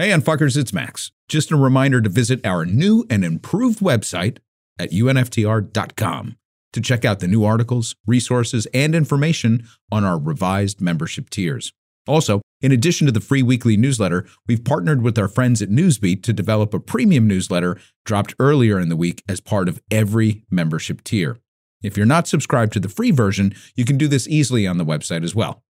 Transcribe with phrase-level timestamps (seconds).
[0.00, 1.10] Hey, unfuckers, it's Max.
[1.28, 4.38] Just a reminder to visit our new and improved website
[4.78, 6.36] at unftr.com
[6.72, 11.72] to check out the new articles, resources, and information on our revised membership tiers.
[12.06, 16.22] Also, in addition to the free weekly newsletter, we've partnered with our friends at Newsbeat
[16.22, 21.02] to develop a premium newsletter dropped earlier in the week as part of every membership
[21.02, 21.38] tier.
[21.82, 24.86] If you're not subscribed to the free version, you can do this easily on the
[24.86, 25.64] website as well.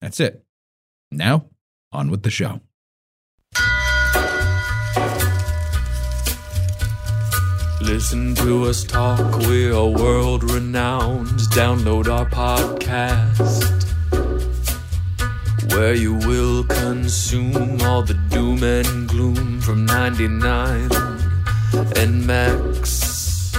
[0.00, 0.44] That's it.
[1.10, 1.46] Now,
[1.90, 2.60] on with the show.
[7.84, 11.28] Listen to us talk, we are world renowned.
[11.52, 13.84] Download our podcast,
[15.70, 20.90] where you will consume all the doom and gloom from 99
[21.96, 23.54] and Max.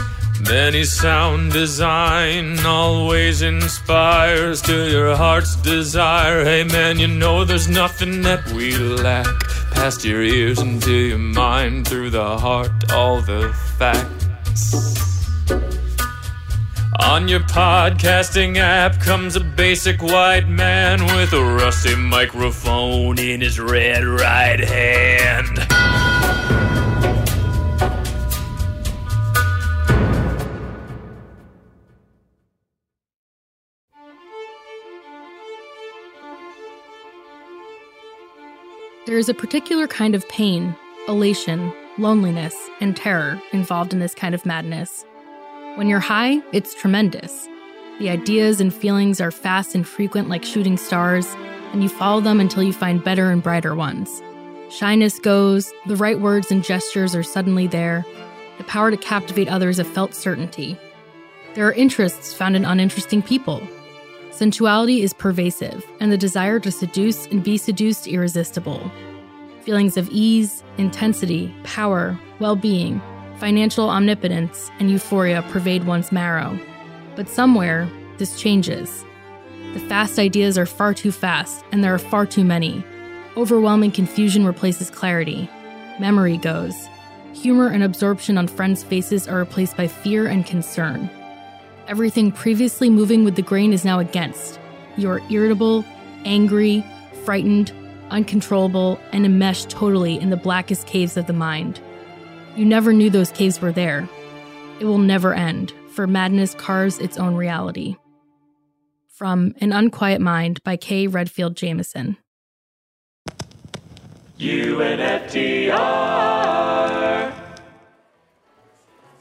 [0.50, 6.44] Many sound design always inspires to your heart's desire.
[6.44, 9.28] Hey man, you know there's nothing that we lack.
[9.76, 14.96] Past your ears into your mind, through the heart, all the facts.
[17.02, 23.60] On your podcasting app comes a basic white man with a rusty microphone in his
[23.60, 26.05] red right hand.
[39.06, 40.76] There is a particular kind of pain,
[41.08, 45.06] elation, loneliness, and terror involved in this kind of madness.
[45.76, 47.48] When you're high, it's tremendous.
[48.00, 51.28] The ideas and feelings are fast and frequent like shooting stars,
[51.72, 54.24] and you follow them until you find better and brighter ones.
[54.72, 58.04] Shyness goes, the right words and gestures are suddenly there,
[58.58, 60.80] the power to captivate others a felt certainty.
[61.54, 63.62] There are interests found in uninteresting people.
[64.36, 68.92] Sensuality is pervasive, and the desire to seduce and be seduced irresistible.
[69.62, 73.02] Feelings of ease, intensity, power, well being,
[73.38, 76.60] financial omnipotence, and euphoria pervade one's marrow.
[77.16, 79.06] But somewhere, this changes.
[79.74, 82.84] The fast ideas are far too fast, and there are far too many.
[83.38, 85.50] Overwhelming confusion replaces clarity.
[85.98, 86.76] Memory goes.
[87.32, 91.10] Humor and absorption on friends' faces are replaced by fear and concern.
[91.88, 94.60] Everything previously moving with the grain is now against.
[94.98, 95.86] You are irritable,
[96.26, 96.84] angry,
[97.24, 97.72] frightened,
[98.10, 101.80] uncontrollable, and enmeshed totally in the blackest caves of the mind.
[102.56, 104.10] You never knew those caves were there.
[104.80, 107.98] It will never end, for madness carves its own reality.
[109.08, 112.18] From An Unquiet Mind by Kay Redfield Jamison.
[114.40, 115.76] UNFTR.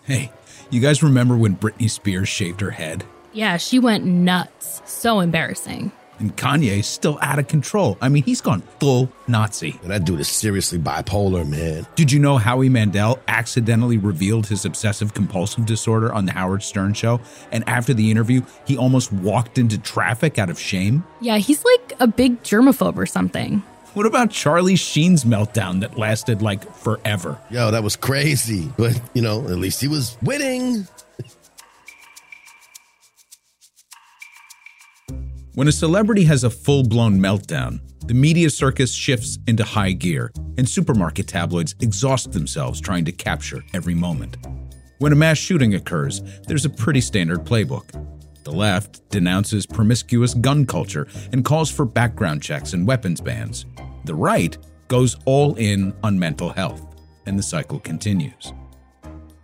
[0.04, 0.32] Hey,
[0.74, 3.04] you guys remember when Britney Spears shaved her head?
[3.32, 4.82] Yeah, she went nuts.
[4.84, 5.92] So embarrassing.
[6.18, 7.98] And Kanye's still out of control.
[8.00, 9.78] I mean, he's gone full Nazi.
[9.82, 11.86] And that dude is seriously bipolar, man.
[11.96, 16.94] Did you know Howie Mandel accidentally revealed his obsessive compulsive disorder on the Howard Stern
[16.94, 17.20] show?
[17.50, 21.04] And after the interview, he almost walked into traffic out of shame?
[21.20, 23.62] Yeah, he's like a big germaphobe or something.
[23.94, 27.38] What about Charlie Sheen's meltdown that lasted like forever?
[27.48, 28.68] Yo, that was crazy.
[28.76, 30.88] But, you know, at least he was winning.
[35.54, 37.78] When a celebrity has a full blown meltdown,
[38.08, 43.62] the media circus shifts into high gear, and supermarket tabloids exhaust themselves trying to capture
[43.74, 44.36] every moment.
[44.98, 47.94] When a mass shooting occurs, there's a pretty standard playbook.
[48.44, 53.64] The left denounces promiscuous gun culture and calls for background checks and weapons bans.
[54.04, 54.56] The right
[54.88, 56.94] goes all in on mental health,
[57.24, 58.52] and the cycle continues.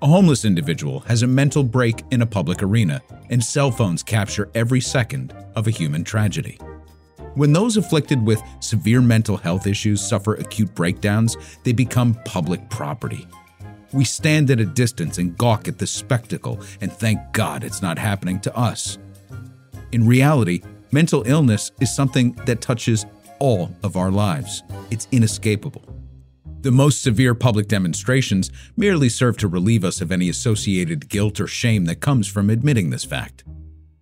[0.03, 3.01] A homeless individual has a mental break in a public arena,
[3.31, 6.59] and cell phones capture every second of a human tragedy.
[7.35, 13.27] When those afflicted with severe mental health issues suffer acute breakdowns, they become public property.
[13.93, 17.99] We stand at a distance and gawk at the spectacle and thank God it's not
[17.99, 18.99] happening to us.
[19.93, 20.63] In reality,
[20.93, 23.05] mental illness is something that touches
[23.41, 24.63] all of our lives.
[24.91, 25.85] It's inescapable.
[26.61, 31.47] The most severe public demonstrations merely serve to relieve us of any associated guilt or
[31.47, 33.45] shame that comes from admitting this fact.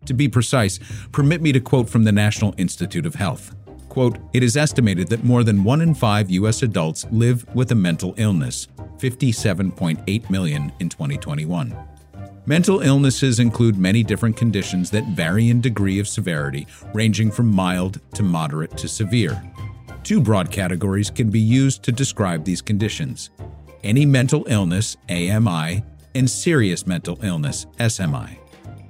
[0.06, 0.80] To be precise,
[1.12, 3.54] permit me to quote from the National Institute of Health.
[3.88, 6.62] Quote, it is estimated that more than one in five U.S.
[6.62, 8.66] adults live with a mental illness,
[8.98, 11.76] 57.8 million in 2021.
[12.46, 18.00] Mental illnesses include many different conditions that vary in degree of severity, ranging from mild
[18.14, 19.42] to moderate to severe.
[20.02, 23.30] Two broad categories can be used to describe these conditions
[23.84, 25.84] any mental illness, AMI,
[26.14, 28.38] and serious mental illness, SMI.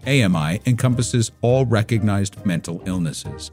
[0.07, 3.51] AMI encompasses all recognized mental illnesses.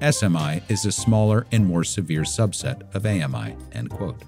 [0.00, 3.56] SMI is a smaller and more severe subset of AMI.
[3.72, 4.22] End quote.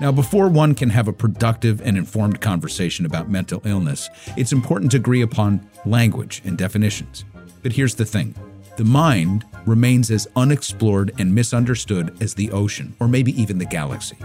[0.00, 4.92] Now, before one can have a productive and informed conversation about mental illness, it's important
[4.92, 7.24] to agree upon language and definitions.
[7.62, 8.34] But here's the thing
[8.76, 14.16] the mind remains as unexplored and misunderstood as the ocean, or maybe even the galaxy.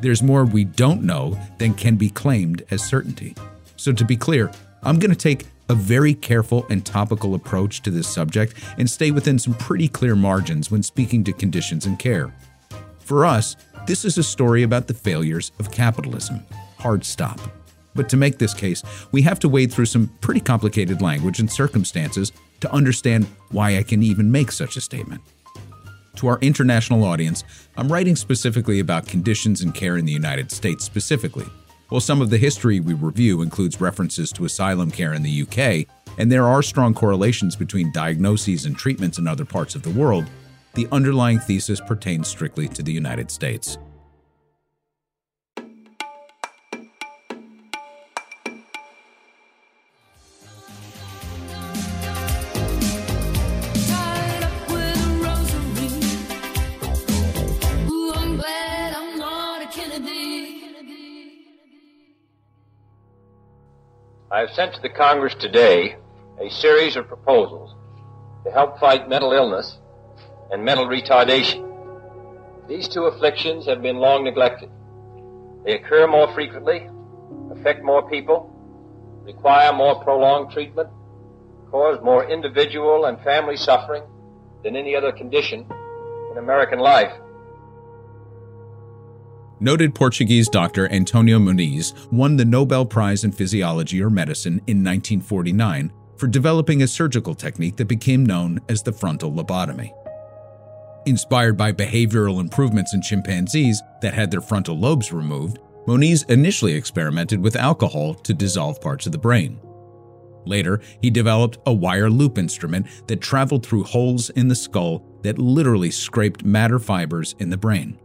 [0.00, 3.36] There's more we don't know than can be claimed as certainty.
[3.76, 4.50] So, to be clear,
[4.82, 9.12] I'm going to take a very careful and topical approach to this subject and stay
[9.12, 12.32] within some pretty clear margins when speaking to conditions and care.
[12.98, 13.56] For us,
[13.86, 16.44] this is a story about the failures of capitalism.
[16.78, 17.40] Hard stop.
[17.94, 21.50] But to make this case, we have to wade through some pretty complicated language and
[21.50, 25.22] circumstances to understand why I can even make such a statement.
[26.16, 27.44] To our international audience,
[27.76, 31.46] I'm writing specifically about conditions and care in the United States specifically.
[31.88, 35.86] While some of the history we review includes references to asylum care in the UK,
[36.18, 40.26] and there are strong correlations between diagnoses and treatments in other parts of the world,
[40.76, 43.78] the underlying thesis pertains strictly to the United States.
[64.30, 65.96] I have sent to the Congress today
[66.38, 67.74] a series of proposals
[68.44, 69.78] to help fight mental illness
[70.50, 71.62] and mental retardation.
[72.68, 74.70] These two afflictions have been long neglected.
[75.64, 76.88] They occur more frequently,
[77.50, 78.52] affect more people,
[79.24, 80.88] require more prolonged treatment,
[81.70, 84.02] cause more individual and family suffering
[84.62, 85.66] than any other condition
[86.32, 87.12] in American life.
[89.58, 95.90] Noted Portuguese doctor Antonio Moniz won the Nobel Prize in Physiology or Medicine in 1949
[96.16, 99.92] for developing a surgical technique that became known as the frontal lobotomy.
[101.06, 107.40] Inspired by behavioral improvements in chimpanzees that had their frontal lobes removed, Moniz initially experimented
[107.40, 109.60] with alcohol to dissolve parts of the brain.
[110.46, 115.38] Later, he developed a wire loop instrument that traveled through holes in the skull that
[115.38, 118.00] literally scraped matter fibers in the brain.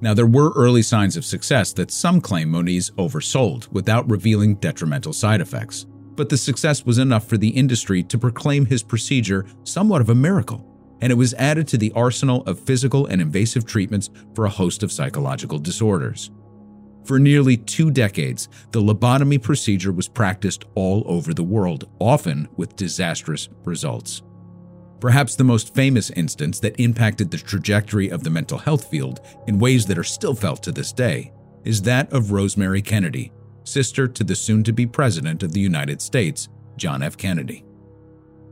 [0.00, 5.12] Now, there were early signs of success that some claim Moniz oversold without revealing detrimental
[5.12, 5.84] side effects.
[6.16, 10.14] But the success was enough for the industry to proclaim his procedure somewhat of a
[10.14, 10.69] miracle
[11.00, 14.82] and it was added to the arsenal of physical and invasive treatments for a host
[14.82, 16.30] of psychological disorders.
[17.04, 22.76] For nearly two decades, the lobotomy procedure was practiced all over the world, often with
[22.76, 24.22] disastrous results.
[25.00, 29.58] Perhaps the most famous instance that impacted the trajectory of the mental health field in
[29.58, 31.32] ways that are still felt to this day
[31.64, 33.32] is that of Rosemary Kennedy,
[33.64, 37.16] sister to the soon to be President of the United States, John F.
[37.16, 37.64] Kennedy.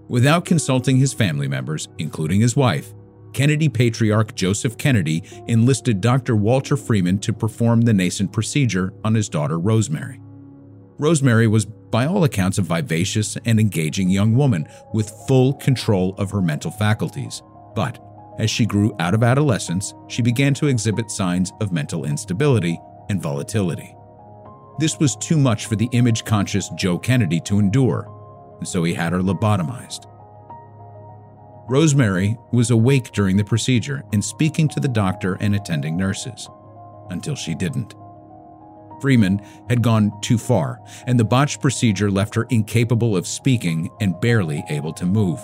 [0.08, 2.94] Without consulting his family members, including his wife,
[3.34, 6.34] Kennedy patriarch Joseph Kennedy enlisted Dr.
[6.34, 10.18] Walter Freeman to perform the nascent procedure on his daughter Rosemary.
[10.98, 16.30] Rosemary was, by all accounts, a vivacious and engaging young woman with full control of
[16.30, 17.42] her mental faculties.
[17.74, 18.02] But
[18.38, 22.80] as she grew out of adolescence, she began to exhibit signs of mental instability
[23.10, 23.94] and volatility.
[24.78, 28.17] This was too much for the image conscious Joe Kennedy to endure,
[28.58, 30.06] and so he had her lobotomized.
[31.68, 36.48] Rosemary was awake during the procedure and speaking to the doctor and attending nurses,
[37.10, 37.94] until she didn't.
[39.00, 44.20] Freeman had gone too far, and the botched procedure left her incapable of speaking and
[44.20, 45.38] barely able to move.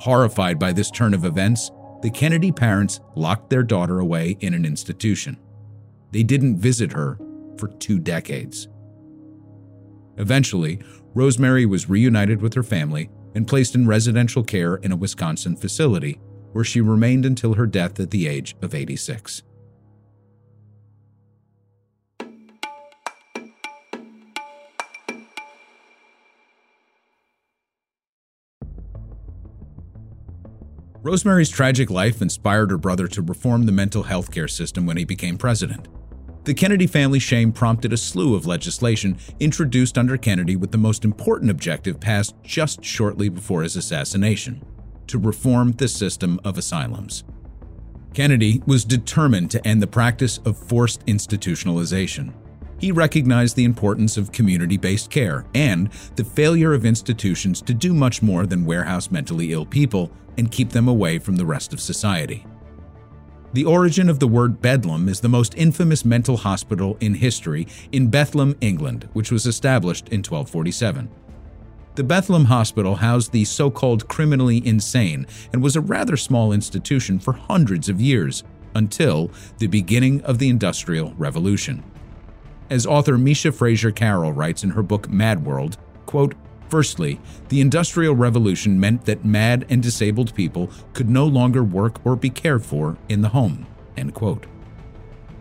[0.00, 1.70] Horrified by this turn of events,
[2.02, 5.38] the Kennedy parents locked their daughter away in an institution.
[6.10, 7.18] They didn't visit her
[7.56, 8.68] for two decades.
[10.16, 10.80] Eventually,
[11.14, 16.20] Rosemary was reunited with her family and placed in residential care in a Wisconsin facility,
[16.52, 19.42] where she remained until her death at the age of 86.
[31.04, 35.04] Rosemary's tragic life inspired her brother to reform the mental health care system when he
[35.04, 35.88] became president.
[36.44, 41.04] The Kennedy family shame prompted a slew of legislation introduced under Kennedy with the most
[41.04, 44.64] important objective passed just shortly before his assassination
[45.06, 47.22] to reform the system of asylums.
[48.12, 52.32] Kennedy was determined to end the practice of forced institutionalization.
[52.78, 57.94] He recognized the importance of community based care and the failure of institutions to do
[57.94, 61.80] much more than warehouse mentally ill people and keep them away from the rest of
[61.80, 62.44] society.
[63.54, 68.08] The origin of the word Bedlam is the most infamous mental hospital in history in
[68.08, 71.10] Bethlehem, England, which was established in 1247.
[71.94, 77.18] The Bethlehem Hospital housed the so called criminally insane and was a rather small institution
[77.18, 78.42] for hundreds of years,
[78.74, 81.84] until the beginning of the Industrial Revolution.
[82.70, 86.34] As author Micha Frazer Carroll writes in her book Mad World, quote,
[86.72, 92.16] Firstly, the Industrial Revolution meant that mad and disabled people could no longer work or
[92.16, 93.66] be cared for in the home.
[93.94, 94.46] End quote.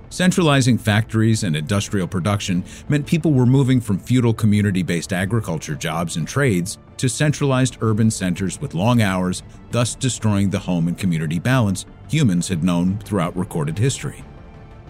[0.10, 6.18] Centralizing factories and industrial production meant people were moving from feudal community based agriculture jobs
[6.18, 11.40] and trades to centralized urban centers with long hours, thus destroying the home and community
[11.40, 14.22] balance humans had known throughout recorded history.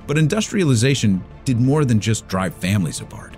[0.07, 3.35] But industrialization did more than just drive families apart.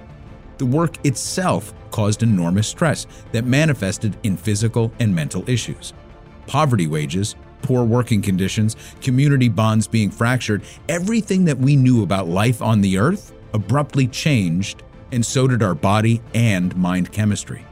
[0.64, 5.92] The work itself caused enormous stress that manifested in physical and mental issues.
[6.48, 12.62] Poverty wages, poor working conditions, community bonds being fractured, everything that we knew about life
[12.62, 17.66] on the earth abruptly changed, and so did our body and mind chemistry.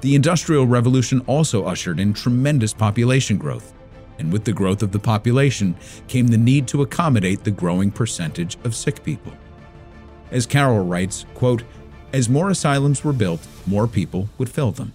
[0.00, 3.72] The Industrial Revolution also ushered in tremendous population growth,
[4.18, 5.76] and with the growth of the population
[6.08, 9.32] came the need to accommodate the growing percentage of sick people.
[10.30, 11.62] As Carroll writes, quote,
[12.14, 14.92] as more asylums were built, more people would fill them.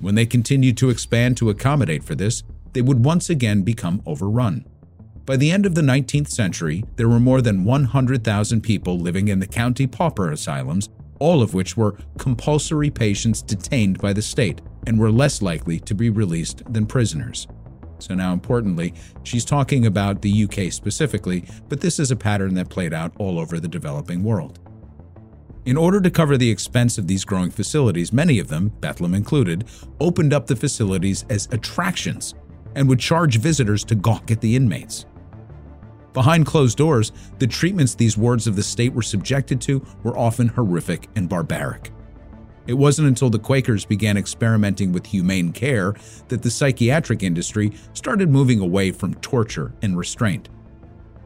[0.00, 4.64] When they continued to expand to accommodate for this, they would once again become overrun.
[5.26, 9.38] By the end of the 19th century, there were more than 100,000 people living in
[9.38, 10.88] the county pauper asylums,
[11.18, 15.94] all of which were compulsory patients detained by the state and were less likely to
[15.94, 17.46] be released than prisoners.
[17.98, 22.70] So, now importantly, she's talking about the UK specifically, but this is a pattern that
[22.70, 24.58] played out all over the developing world.
[25.64, 29.64] In order to cover the expense of these growing facilities, many of them, Bethlehem included,
[30.00, 32.34] opened up the facilities as attractions
[32.74, 35.06] and would charge visitors to gawk at the inmates.
[36.14, 40.48] Behind closed doors, the treatments these wards of the state were subjected to were often
[40.48, 41.92] horrific and barbaric.
[42.66, 45.94] It wasn't until the Quakers began experimenting with humane care
[46.26, 50.48] that the psychiatric industry started moving away from torture and restraint.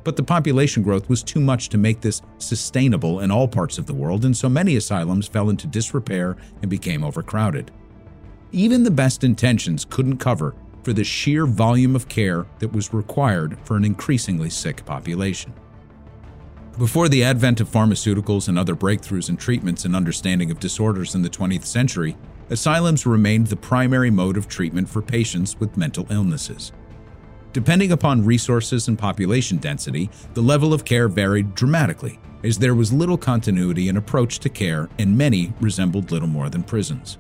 [0.06, 3.86] But the population growth was too much to make this sustainable in all parts of
[3.86, 7.72] the world, and so many asylums fell into disrepair and became overcrowded.
[8.52, 13.58] Even the best intentions couldn't cover for the sheer volume of care that was required
[13.64, 15.52] for an increasingly sick population.
[16.78, 21.22] Before the advent of pharmaceuticals and other breakthroughs in treatments and understanding of disorders in
[21.22, 22.16] the 20th century,
[22.48, 26.70] asylums remained the primary mode of treatment for patients with mental illnesses.
[27.52, 32.92] Depending upon resources and population density, the level of care varied dramatically, as there was
[32.92, 37.18] little continuity in approach to care and many resembled little more than prisons.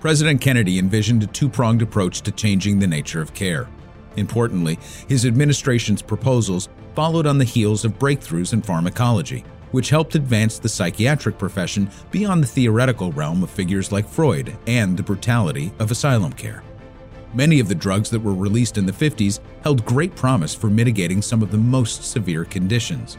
[0.00, 3.68] President Kennedy envisioned a two pronged approach to changing the nature of care.
[4.16, 10.58] Importantly, his administration's proposals followed on the heels of breakthroughs in pharmacology, which helped advance
[10.58, 15.90] the psychiatric profession beyond the theoretical realm of figures like Freud and the brutality of
[15.90, 16.62] asylum care.
[17.34, 21.20] Many of the drugs that were released in the 50s held great promise for mitigating
[21.20, 23.18] some of the most severe conditions.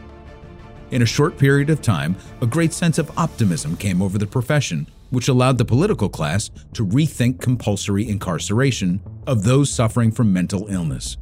[0.92, 4.88] In a short period of time, a great sense of optimism came over the profession
[5.10, 11.18] which allowed the political class to rethink compulsory incarceration of those suffering from mental illness.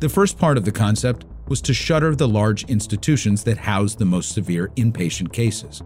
[0.00, 4.04] The first part of the concept was to shutter the large institutions that housed the
[4.04, 5.82] most severe inpatient cases.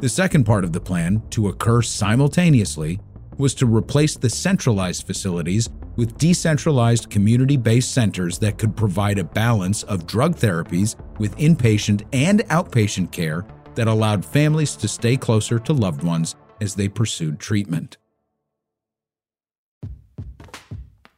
[0.00, 3.00] The second part of the plan, to occur simultaneously,
[3.38, 9.24] was to replace the centralized facilities with decentralized community based centers that could provide a
[9.24, 15.58] balance of drug therapies with inpatient and outpatient care that allowed families to stay closer
[15.58, 17.96] to loved ones as they pursued treatment.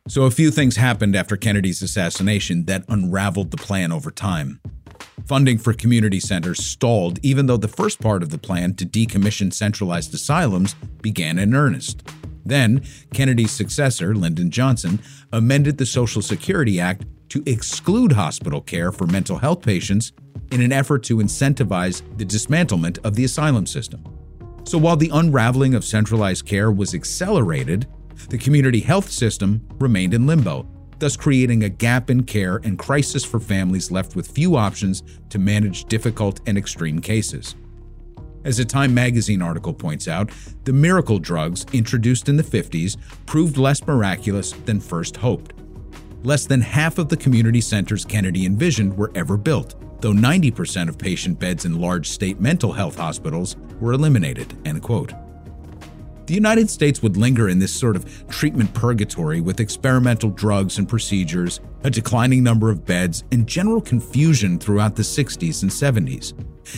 [0.08, 4.60] So, a few things happened after Kennedy's assassination that unraveled the plan over time.
[5.26, 9.52] Funding for community centers stalled, even though the first part of the plan to decommission
[9.52, 12.02] centralized asylums began in earnest.
[12.44, 15.00] Then, Kennedy's successor, Lyndon Johnson,
[15.32, 20.12] amended the Social Security Act to exclude hospital care for mental health patients
[20.50, 24.02] in an effort to incentivize the dismantlement of the asylum system.
[24.64, 27.86] So while the unraveling of centralized care was accelerated,
[28.28, 30.66] the community health system remained in limbo,
[31.00, 35.38] thus creating a gap in care and crisis for families left with few options to
[35.38, 37.54] manage difficult and extreme cases.
[38.44, 40.30] As a Time magazine article points out,
[40.64, 45.52] the miracle drugs introduced in the 50s proved less miraculous than first hoped.
[46.22, 50.98] Less than half of the community centers Kennedy envisioned were ever built, though 90% of
[50.98, 54.56] patient beds in large state mental health hospitals were eliminated.
[54.64, 55.12] End quote.
[56.30, 60.88] The United States would linger in this sort of treatment purgatory with experimental drugs and
[60.88, 66.32] procedures, a declining number of beds, and general confusion throughout the 60s and 70s.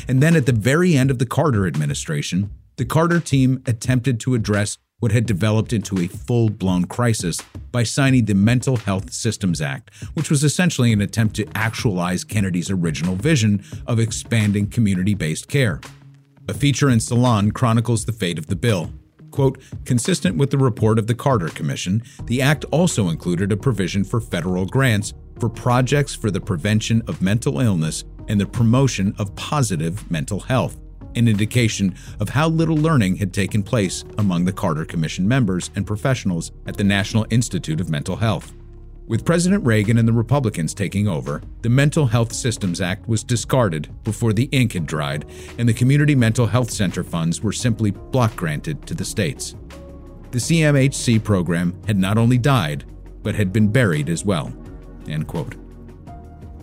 [0.09, 4.35] And then at the very end of the Carter administration, the Carter team attempted to
[4.35, 7.39] address what had developed into a full blown crisis
[7.73, 12.71] by signing the Mental Health Systems Act, which was essentially an attempt to actualize Kennedy's
[12.71, 15.79] original vision of expanding community based care.
[16.49, 18.91] A feature in Salon chronicles the fate of the bill.
[19.33, 24.05] Quote, consistent with the report of the Carter Commission, the act also included a provision
[24.05, 29.35] for federal grants for projects for the prevention of mental illness and the promotion of
[29.35, 30.79] positive mental health,
[31.17, 35.87] an indication of how little learning had taken place among the Carter Commission members and
[35.87, 38.53] professionals at the National Institute of Mental Health.
[39.09, 43.91] With President Reagan and the Republicans taking over, the Mental Health Systems Act was discarded
[44.05, 45.25] before the ink had dried,
[45.59, 49.57] and the Community Mental Health Center funds were simply block granted to the states.
[50.31, 52.85] The CMHC program had not only died,
[53.23, 54.53] but had been buried as well.
[55.09, 55.57] End quote.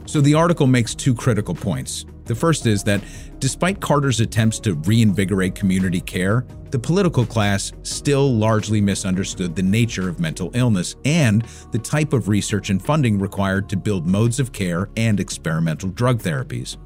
[0.05, 2.05] So the article makes two critical points.
[2.29, 3.01] The first is that
[3.39, 10.07] despite Carter's attempts to reinvigorate community care, the political class still largely misunderstood the nature
[10.07, 14.53] of mental illness and the type of research and funding required to build modes of
[14.53, 16.77] care and experimental drug therapies.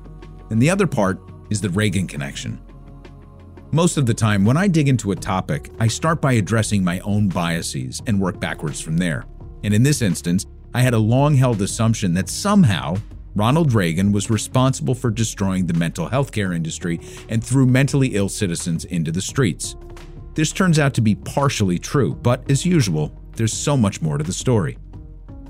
[0.49, 1.19] And the other part
[1.49, 2.61] is the Reagan connection.
[3.73, 7.01] Most of the time, when I dig into a topic, I start by addressing my
[7.01, 9.25] own biases and work backwards from there.
[9.65, 12.95] And in this instance, I had a long held assumption that somehow
[13.35, 16.99] Ronald Reagan was responsible for destroying the mental health care industry
[17.29, 19.75] and threw mentally ill citizens into the streets.
[20.35, 24.23] This turns out to be partially true, but as usual, there's so much more to
[24.23, 24.77] the story.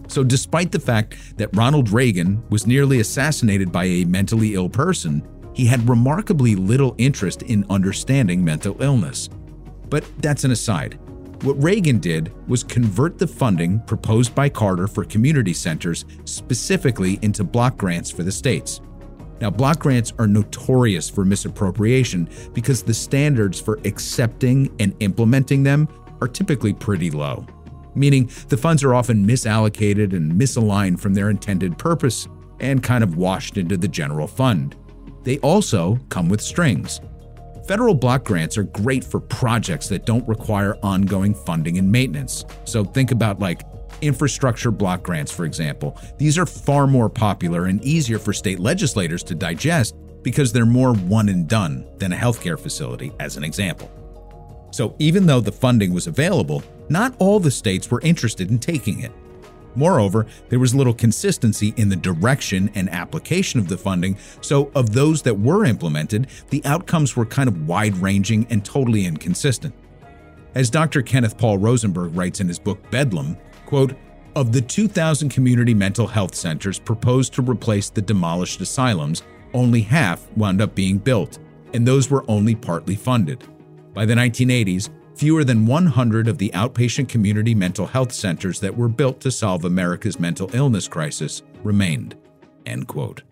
[0.08, 5.28] So, despite the fact that Ronald Reagan was nearly assassinated by a mentally ill person,
[5.54, 9.30] he had remarkably little interest in understanding mental illness.
[9.90, 11.00] But that's an aside.
[11.44, 17.44] What Reagan did was convert the funding proposed by Carter for community centers specifically into
[17.44, 18.80] block grants for the states.
[19.42, 25.90] Now, block grants are notorious for misappropriation because the standards for accepting and implementing them
[26.22, 27.46] are typically pretty low,
[27.94, 32.30] meaning the funds are often misallocated and misaligned from their intended purpose
[32.62, 34.78] and kind of washed into the general fund.
[35.24, 37.02] They also come with strings.
[37.68, 42.44] Federal block grants are great for projects that don't require ongoing funding and maintenance.
[42.66, 43.62] So think about like
[44.02, 45.98] infrastructure block grants, for example.
[46.18, 50.94] These are far more popular and easier for state legislators to digest because they're more
[50.94, 53.90] one and done than a healthcare facility, as an example.
[54.72, 59.00] So even though the funding was available, not all the states were interested in taking
[59.02, 59.12] it.
[59.76, 64.94] Moreover, there was little consistency in the direction and application of the funding, so of
[64.94, 69.74] those that were implemented, the outcomes were kind of wide ranging and totally inconsistent.
[70.56, 71.02] As Dr.
[71.02, 73.96] Kenneth Paul Rosenberg writes in his book Bedlam, quote,
[74.36, 80.28] of the 2,000 community mental health centers proposed to replace the demolished asylums, only half
[80.36, 81.40] wound up being built,
[81.74, 83.44] and those were only partly funded.
[83.94, 88.88] By the 1980s, fewer than 100 of the outpatient community mental health centers that were
[88.88, 92.16] built to solve America's mental illness crisis remained.
[92.66, 93.24] End quote.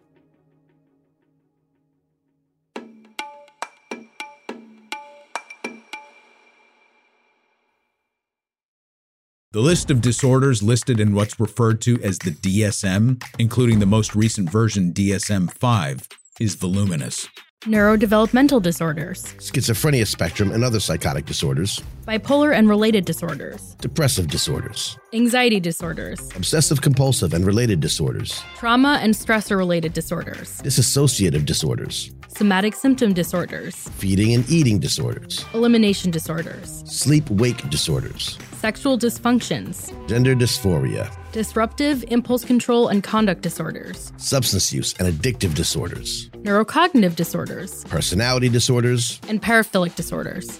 [9.53, 14.15] The list of disorders listed in what's referred to as the DSM, including the most
[14.15, 16.07] recent version DSM 5,
[16.39, 17.27] is voluminous
[17.61, 25.59] neurodevelopmental disorders, schizophrenia spectrum and other psychotic disorders, bipolar and related disorders, depressive disorders, anxiety
[25.59, 33.13] disorders, obsessive compulsive and related disorders, trauma and stressor related disorders, dissociative disorders, somatic symptom
[33.13, 42.05] disorders, feeding and eating disorders, elimination disorders, sleep wake disorders, sexual dysfunctions, gender dysphoria, disruptive
[42.09, 49.41] impulse control and conduct disorders, substance use and addictive disorders, neurocognitive disorders, personality disorders, and
[49.41, 50.59] paraphilic disorders.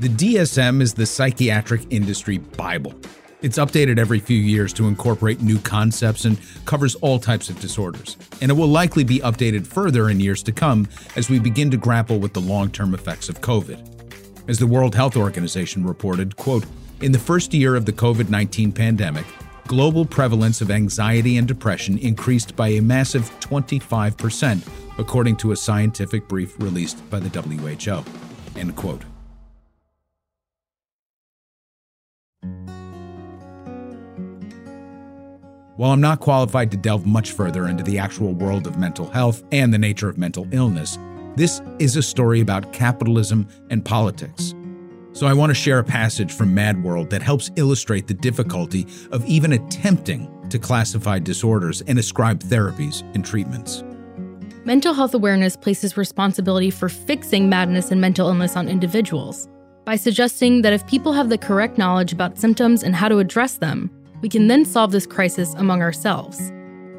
[0.00, 2.92] The DSM is the psychiatric industry Bible.
[3.42, 8.16] It's updated every few years to incorporate new concepts and covers all types of disorders.
[8.40, 11.76] And it will likely be updated further in years to come as we begin to
[11.76, 13.78] grapple with the long-term effects of COVID.
[14.48, 16.64] As the World Health Organization reported, quote,
[17.00, 19.26] in the first year of the COVID-19 pandemic,
[19.66, 26.28] global prevalence of anxiety and depression increased by a massive 25%, according to a scientific
[26.28, 28.04] brief released by the WHO.
[28.58, 29.02] End quote.
[35.76, 39.42] While I'm not qualified to delve much further into the actual world of mental health
[39.50, 40.98] and the nature of mental illness,
[41.34, 44.54] this is a story about capitalism and politics.
[45.14, 48.84] So I want to share a passage from Mad World that helps illustrate the difficulty
[49.12, 53.84] of even attempting to classify disorders and ascribe therapies and treatments.
[54.64, 59.48] Mental health awareness places responsibility for fixing madness and mental illness on individuals.
[59.84, 63.58] by suggesting that if people have the correct knowledge about symptoms and how to address
[63.58, 63.90] them,
[64.22, 66.50] we can then solve this crisis among ourselves.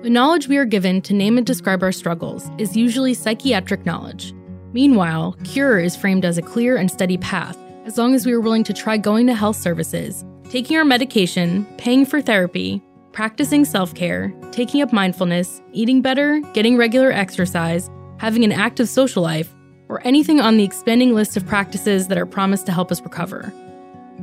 [0.04, 4.34] The knowledge we are given to name and describe our struggles is usually psychiatric knowledge.
[4.72, 8.42] Meanwhile, cure is framed as a clear and steady path, as long as we are
[8.42, 13.94] willing to try going to health services, taking our medication, paying for therapy, practicing self
[13.94, 19.54] care, taking up mindfulness, eating better, getting regular exercise, having an active social life,
[19.88, 23.50] or anything on the expanding list of practices that are promised to help us recover.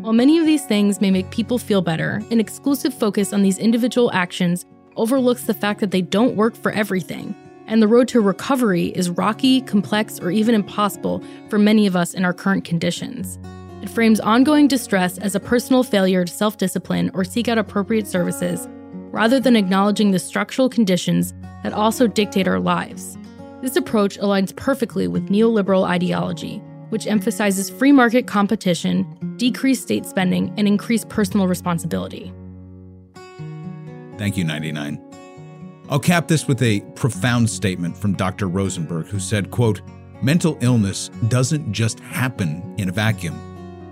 [0.00, 3.58] While many of these things may make people feel better, an exclusive focus on these
[3.58, 7.34] individual actions overlooks the fact that they don't work for everything,
[7.72, 12.12] and the road to recovery is rocky, complex, or even impossible for many of us
[12.12, 13.38] in our current conditions.
[13.80, 18.06] It frames ongoing distress as a personal failure to self discipline or seek out appropriate
[18.06, 18.68] services,
[19.10, 21.32] rather than acknowledging the structural conditions
[21.62, 23.16] that also dictate our lives.
[23.62, 26.58] This approach aligns perfectly with neoliberal ideology,
[26.90, 29.06] which emphasizes free market competition,
[29.38, 32.34] decreased state spending, and increased personal responsibility.
[34.18, 35.11] Thank you, 99.
[35.88, 38.48] I'll cap this with a profound statement from Dr.
[38.48, 39.82] Rosenberg, who said, quote,
[40.22, 43.36] Mental illness doesn't just happen in a vacuum.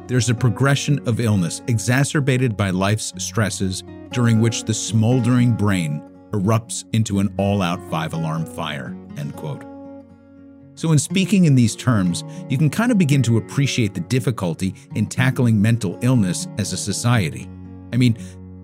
[0.06, 6.84] There's a progression of illness exacerbated by life's stresses during which the smoldering brain erupts
[6.92, 9.64] into an all-out five-alarm fire, end quote.
[10.76, 14.74] So in speaking in these terms, you can kind of begin to appreciate the difficulty
[14.94, 17.48] in tackling mental illness as a society.
[17.92, 18.16] I mean,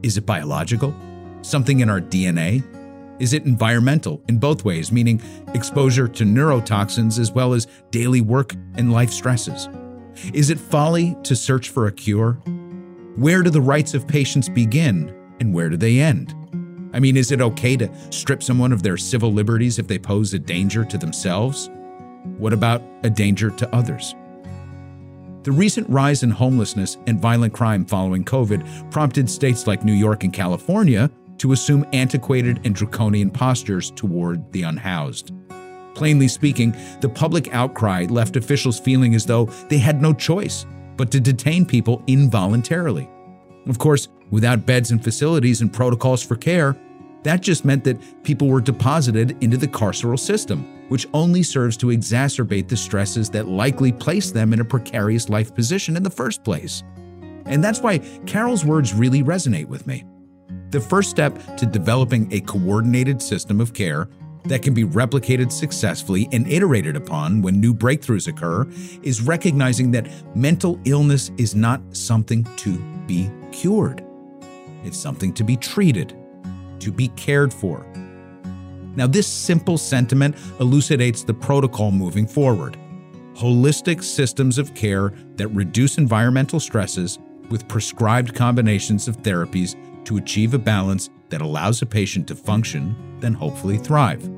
[0.02, 0.94] is it biological?
[1.42, 2.64] Something in our DNA?
[3.18, 5.20] Is it environmental in both ways, meaning
[5.54, 9.68] exposure to neurotoxins as well as daily work and life stresses?
[10.34, 12.34] Is it folly to search for a cure?
[13.16, 16.34] Where do the rights of patients begin and where do they end?
[16.92, 20.32] I mean, is it okay to strip someone of their civil liberties if they pose
[20.34, 21.70] a danger to themselves?
[22.38, 24.14] What about a danger to others?
[25.44, 30.24] The recent rise in homelessness and violent crime following COVID prompted states like New York
[30.24, 35.32] and California to assume antiquated and draconian postures toward the unhoused.
[35.94, 41.10] Plainly speaking, the public outcry left officials feeling as though they had no choice but
[41.10, 43.08] to detain people involuntarily.
[43.66, 46.76] Of course, without beds and facilities and protocols for care,
[47.22, 51.86] that just meant that people were deposited into the carceral system, which only serves to
[51.86, 56.44] exacerbate the stresses that likely placed them in a precarious life position in the first
[56.44, 56.84] place.
[57.46, 60.04] And that's why Carroll's words really resonate with me.
[60.70, 64.08] The first step to developing a coordinated system of care
[64.44, 68.66] that can be replicated successfully and iterated upon when new breakthroughs occur
[69.02, 74.04] is recognizing that mental illness is not something to be cured.
[74.84, 76.16] It's something to be treated
[76.80, 77.84] to be cared for.
[78.94, 82.78] Now, this simple sentiment elucidates the protocol moving forward
[83.36, 87.18] holistic systems of care that reduce environmental stresses
[87.50, 92.96] with prescribed combinations of therapies to achieve a balance that allows a patient to function,
[93.20, 94.28] then hopefully thrive.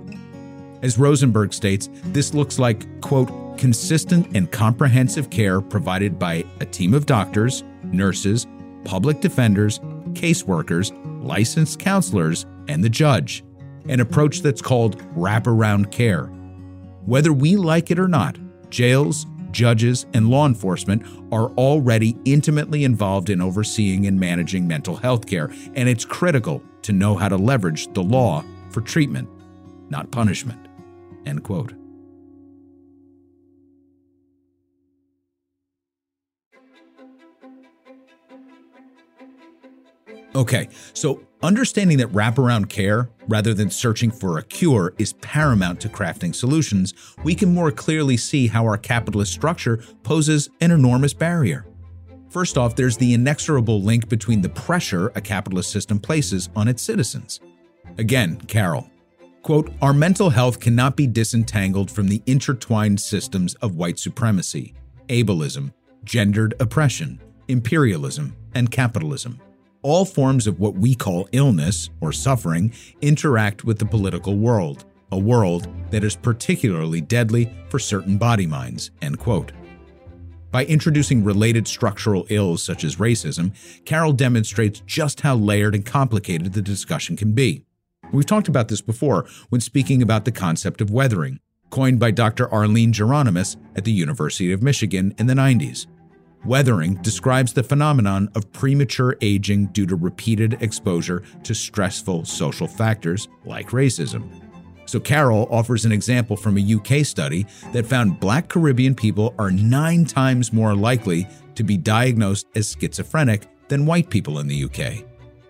[0.82, 6.94] As Rosenberg states, this looks like, quote, consistent and comprehensive care provided by a team
[6.94, 8.46] of doctors, nurses,
[8.84, 9.80] public defenders,
[10.12, 10.92] caseworkers,
[11.24, 13.44] licensed counselors, and the judge,
[13.88, 16.26] an approach that's called wraparound care.
[17.04, 18.38] Whether we like it or not,
[18.70, 25.26] jails, judges, and law enforcement are already intimately involved in overseeing and managing mental health
[25.26, 29.28] care, and it's critical to know how to leverage the law for treatment,
[29.90, 30.68] not punishment.
[31.26, 31.74] End quote.
[40.34, 45.88] Okay, so understanding that wraparound care, rather than searching for a cure, is paramount to
[45.88, 51.66] crafting solutions, we can more clearly see how our capitalist structure poses an enormous barrier.
[52.30, 56.82] First off, there's the inexorable link between the pressure a capitalist system places on its
[56.82, 57.40] citizens.
[57.96, 58.90] Again, Carroll.
[59.42, 64.74] Quote, Our mental health cannot be disentangled from the intertwined systems of white supremacy,
[65.08, 65.72] ableism,
[66.04, 69.40] gendered oppression, imperialism, and capitalism
[69.82, 75.18] all forms of what we call illness or suffering interact with the political world, a
[75.18, 78.90] world that is particularly deadly for certain body minds.
[79.02, 79.52] End quote.
[80.50, 83.52] By introducing related structural ills such as racism,
[83.84, 87.64] Carroll demonstrates just how layered and complicated the discussion can be.
[88.12, 92.48] We've talked about this before when speaking about the concept of weathering, coined by Dr.
[92.48, 95.86] Arline Geronimus at the University of Michigan in the 90s.
[96.44, 103.28] Weathering describes the phenomenon of premature aging due to repeated exposure to stressful social factors
[103.44, 104.28] like racism.
[104.86, 109.50] So, Carroll offers an example from a UK study that found black Caribbean people are
[109.50, 115.04] nine times more likely to be diagnosed as schizophrenic than white people in the UK.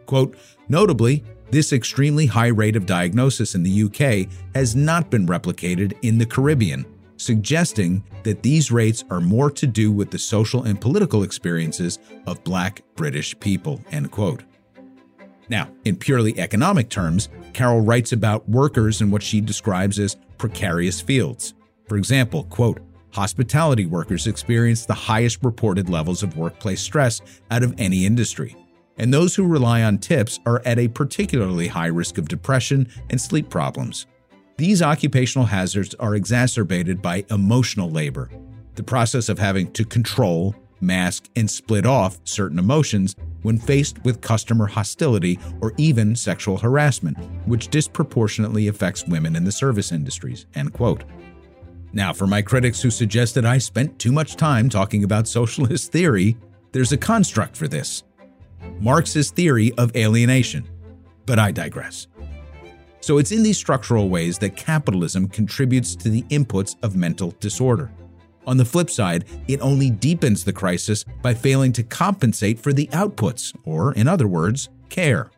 [0.06, 0.36] Quote,
[0.68, 6.18] notably, this extremely high rate of diagnosis in the UK has not been replicated in
[6.18, 6.84] the Caribbean,
[7.18, 12.42] suggesting that these rates are more to do with the social and political experiences of
[12.44, 13.82] black British people.
[13.90, 14.42] End quote.
[15.50, 21.00] Now, in purely economic terms, Carroll writes about workers in what she describes as precarious
[21.00, 21.54] fields.
[21.86, 22.80] For example, quote,
[23.12, 28.56] hospitality workers experience the highest reported levels of workplace stress out of any industry.
[28.98, 33.20] And those who rely on tips are at a particularly high risk of depression and
[33.20, 34.06] sleep problems.
[34.58, 38.28] These occupational hazards are exacerbated by emotional labor,
[38.74, 44.20] the process of having to control, mask, and split off certain emotions when faced with
[44.20, 47.16] customer hostility or even sexual harassment,
[47.46, 50.46] which disproportionately affects women in the service industries.
[50.56, 51.04] End quote.
[51.92, 56.36] Now, for my critics who suggested I spent too much time talking about socialist theory,
[56.72, 58.02] there's a construct for this
[58.80, 60.68] Marx's theory of alienation.
[61.26, 62.08] But I digress.
[63.08, 67.90] So it's in these structural ways that capitalism contributes to the inputs of mental disorder.
[68.46, 72.86] On the flip side, it only deepens the crisis by failing to compensate for the
[72.88, 75.30] outputs, or, in other words, care.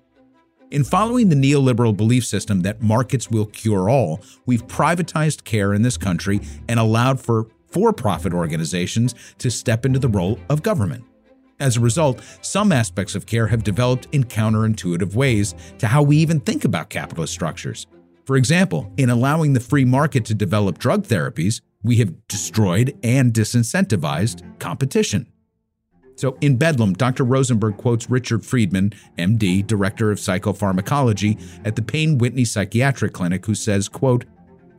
[0.73, 5.83] In following the neoliberal belief system that markets will cure all, we've privatized care in
[5.83, 11.05] this country and allowed for for profit organizations to step into the role of government.
[11.61, 16.17] As a result, some aspects of care have developed in counterintuitive ways to how we
[16.17, 17.87] even think about capitalist structures.
[18.25, 23.33] For example, in allowing the free market to develop drug therapies, we have destroyed and
[23.33, 25.27] disincentivized competition.
[26.17, 27.25] So in Bedlam, Dr.
[27.25, 33.55] Rosenberg quotes Richard Friedman, MD, director of psychopharmacology at the Payne Whitney Psychiatric Clinic, who
[33.55, 34.25] says, quote,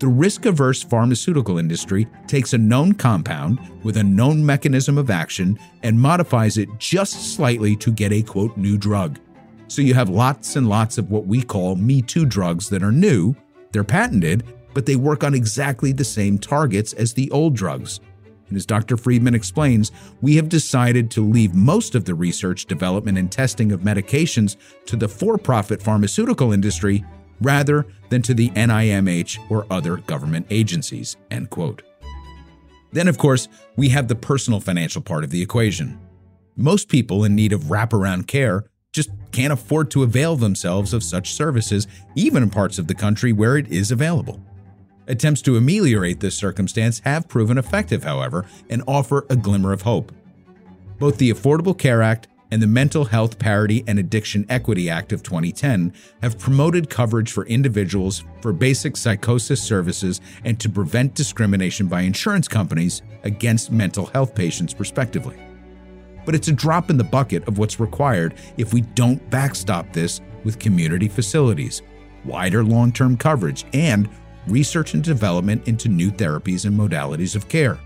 [0.02, 5.60] the risk averse pharmaceutical industry takes a known compound with a known mechanism of action
[5.84, 9.20] and modifies it just slightly to get a quote new drug.
[9.68, 12.92] So you have lots and lots of what we call Me Too drugs that are
[12.92, 13.36] new,
[13.72, 18.00] they're patented, but they work on exactly the same targets as the old drugs.
[18.48, 18.98] And as Dr.
[18.98, 23.82] Friedman explains, we have decided to leave most of the research, development, and testing of
[23.82, 24.56] medications
[24.88, 27.06] to the for profit pharmaceutical industry
[27.42, 31.18] rather than to the NIMH or other government agencies.
[31.30, 31.82] End quote.
[32.92, 36.00] Then, of course, we have the personal financial part of the equation.
[36.58, 41.34] Most people in need of wraparound care just can't afford to avail themselves of such
[41.34, 44.42] services, even in parts of the country where it is available.
[45.08, 50.12] Attempts to ameliorate this circumstance have proven effective, however, and offer a glimmer of hope.
[51.00, 55.24] Both the Affordable Care Act and the Mental Health Parity and Addiction Equity Act of
[55.24, 62.02] 2010 have promoted coverage for individuals for basic psychosis services and to prevent discrimination by
[62.02, 65.38] insurance companies against mental health patients, respectively.
[66.26, 70.22] But it's a drop in the bucket of what's required if we don't backstop this
[70.44, 71.82] with community facilities,
[72.26, 74.10] wider long term coverage, and
[74.48, 77.80] research and development into new therapies and modalities of care.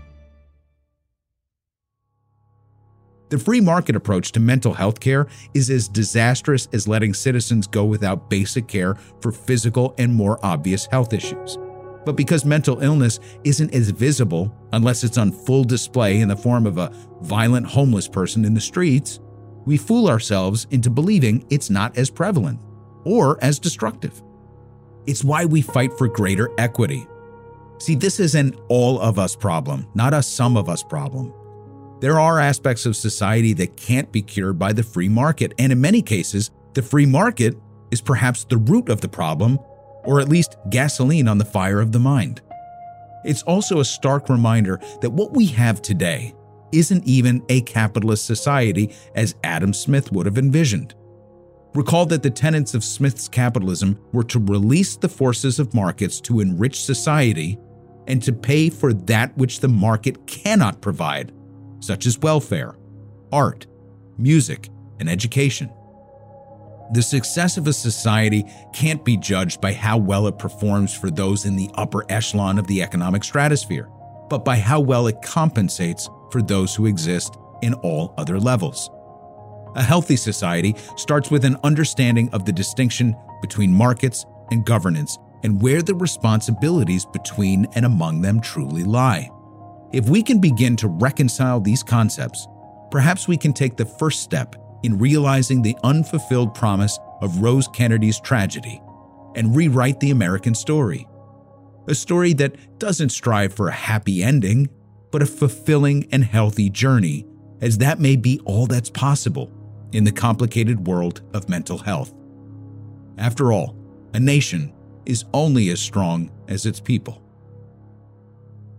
[3.28, 7.84] The free market approach to mental health care is as disastrous as letting citizens go
[7.84, 11.58] without basic care for physical and more obvious health issues.
[12.04, 16.66] But because mental illness isn't as visible unless it's on full display in the form
[16.66, 19.18] of a violent homeless person in the streets,
[19.64, 22.60] we fool ourselves into believing it's not as prevalent
[23.04, 24.22] or as destructive.
[25.08, 27.08] It's why we fight for greater equity.
[27.78, 31.34] See, this is an all of us problem, not a some of us problem.
[31.98, 35.80] There are aspects of society that can't be cured by the free market, and in
[35.80, 37.56] many cases, the free market
[37.90, 39.58] is perhaps the root of the problem,
[40.04, 42.42] or at least gasoline on the fire of the mind.
[43.24, 46.34] It's also a stark reminder that what we have today
[46.70, 50.94] isn't even a capitalist society as Adam Smith would have envisioned.
[51.74, 56.40] Recall that the tenets of Smith's capitalism were to release the forces of markets to
[56.40, 57.58] enrich society
[58.06, 61.32] and to pay for that which the market cannot provide,
[61.86, 62.74] such as welfare,
[63.32, 63.66] art,
[64.18, 64.68] music,
[64.98, 65.70] and education.
[66.92, 71.44] The success of a society can't be judged by how well it performs for those
[71.44, 73.88] in the upper echelon of the economic stratosphere,
[74.28, 78.90] but by how well it compensates for those who exist in all other levels.
[79.74, 85.60] A healthy society starts with an understanding of the distinction between markets and governance and
[85.60, 89.30] where the responsibilities between and among them truly lie.
[89.92, 92.46] If we can begin to reconcile these concepts,
[92.90, 98.20] perhaps we can take the first step in realizing the unfulfilled promise of Rose Kennedy's
[98.20, 98.80] tragedy
[99.34, 101.06] and rewrite the American story,
[101.88, 104.68] a story that doesn't strive for a happy ending,
[105.12, 107.26] but a fulfilling and healthy journey,
[107.60, 109.52] as that may be all that's possible
[109.92, 112.12] in the complicated world of mental health.
[113.18, 113.76] After all,
[114.14, 114.72] a nation
[115.06, 117.22] is only as strong as its people.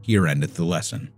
[0.07, 1.11] Here endeth the lesson.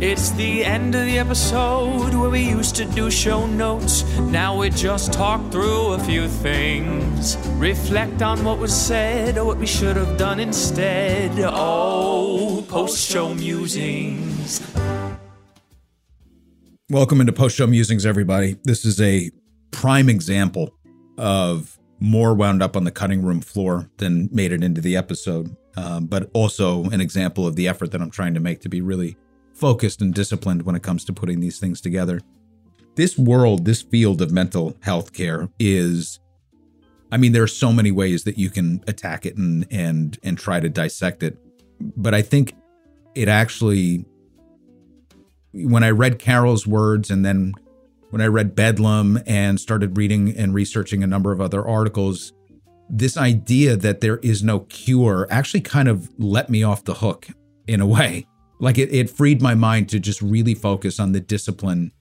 [0.00, 4.04] It's the end of the episode where we used to do show notes.
[4.20, 7.36] Now we just talk through a few things.
[7.56, 11.32] Reflect on what was said or what we should have done instead.
[11.40, 14.60] Oh, post show musings.
[16.90, 18.58] Welcome into Post Show Musings, everybody.
[18.64, 19.30] This is a
[19.70, 20.76] prime example
[21.16, 25.56] of more wound up on the cutting room floor than made it into the episode,
[25.78, 28.82] um, but also an example of the effort that I'm trying to make to be
[28.82, 29.16] really
[29.54, 32.20] focused and disciplined when it comes to putting these things together.
[32.96, 36.20] This world, this field of mental health care is
[37.10, 40.36] I mean there are so many ways that you can attack it and and and
[40.36, 41.38] try to dissect it.
[41.80, 42.52] But I think
[43.14, 44.04] it actually
[45.54, 47.54] when I read Carroll's words and then
[48.10, 52.32] when I read Bedlam and started reading and researching a number of other articles,
[52.90, 57.28] this idea that there is no cure actually kind of let me off the hook
[57.66, 58.26] in a way.
[58.60, 61.92] Like it, it freed my mind to just really focus on the discipline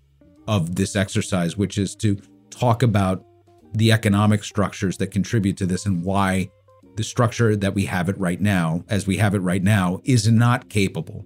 [0.48, 2.18] of this exercise, which is to
[2.50, 3.26] talk about
[3.74, 6.50] the economic structures that contribute to this and why
[6.96, 10.30] the structure that we have it right now, as we have it right now, is
[10.30, 11.26] not capable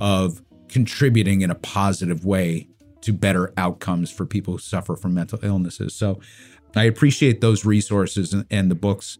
[0.00, 2.68] of contributing in a positive way
[3.02, 5.94] to better outcomes for people who suffer from mental illnesses.
[5.94, 6.20] So
[6.76, 9.18] I appreciate those resources and, and the books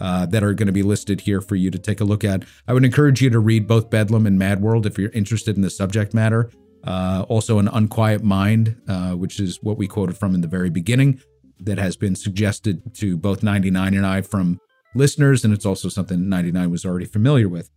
[0.00, 2.44] uh, that are going to be listed here for you to take a look at.
[2.66, 5.62] I would encourage you to read both Bedlam and Mad World if you're interested in
[5.62, 6.50] the subject matter.
[6.84, 10.70] Uh, also, An Unquiet Mind, uh, which is what we quoted from in the very
[10.70, 11.20] beginning,
[11.60, 14.60] that has been suggested to both 99 and I from
[14.94, 17.68] listeners, and it's also something 99 was already familiar with.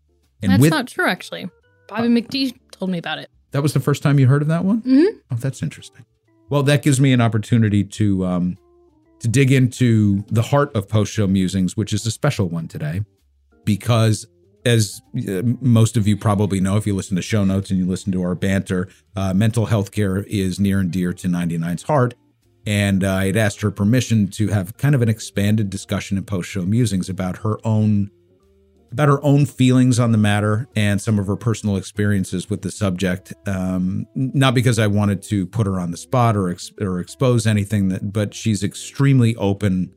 [0.44, 1.50] And That's with, not true, actually.
[1.92, 3.30] Bobby McD told me about it.
[3.52, 4.82] that was the first time you heard of that one?
[4.84, 5.08] Mhm.
[5.30, 6.06] Oh, that's interesting.
[6.50, 8.58] Well, that gives me an opportunity to um,
[9.20, 13.02] to dig into the heart of post show musings, which is a special one today,
[13.66, 14.26] because
[14.66, 17.86] as uh, most of you probably know, if you listen to show notes and you
[17.86, 22.14] listen to our banter, uh, mental health care is near and dear to 99's heart.
[22.66, 26.24] And uh, I had asked her permission to have kind of an expanded discussion in
[26.26, 28.12] post show musings about her own
[28.92, 32.72] about her own feelings on the matter and some of her personal experiences with the
[32.72, 33.34] subject.
[33.48, 37.48] Um, not because I wanted to put her on the spot or ex- or expose
[37.48, 39.94] anything that, but she's extremely open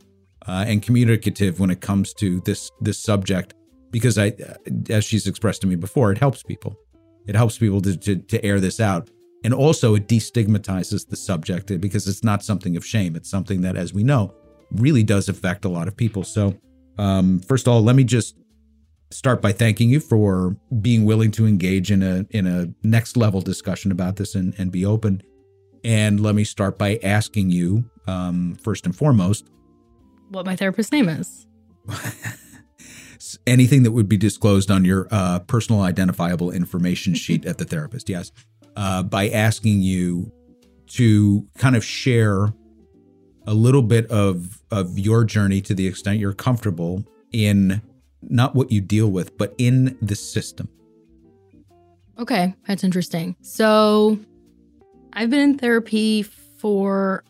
[0.46, 3.54] uh, and communicative when it comes to this this subject.
[3.90, 4.32] Because I,
[4.90, 6.76] as she's expressed to me before, it helps people.
[7.26, 9.10] It helps people to to, to air this out.
[9.44, 13.14] And also, it destigmatizes the subject because it's not something of shame.
[13.14, 14.34] It's something that, as we know,
[14.70, 16.24] really does affect a lot of people.
[16.24, 16.56] So,
[16.96, 18.36] um, first of all, let me just
[19.14, 23.40] start by thanking you for being willing to engage in a in a next level
[23.40, 25.22] discussion about this and, and be open.
[25.84, 29.50] And let me start by asking you, um, first and foremost,
[30.30, 31.46] What my therapist's name is.
[33.46, 38.08] anything that would be disclosed on your uh, personal identifiable information sheet at the therapist.
[38.08, 38.32] Yes,
[38.76, 40.32] uh, by asking you
[40.88, 42.52] to kind of share
[43.46, 47.82] a little bit of of your journey to the extent you're comfortable in
[48.30, 50.68] not what you deal with, but in the system.
[52.18, 53.36] Okay, that's interesting.
[53.42, 54.18] So
[55.12, 57.24] I've been in therapy for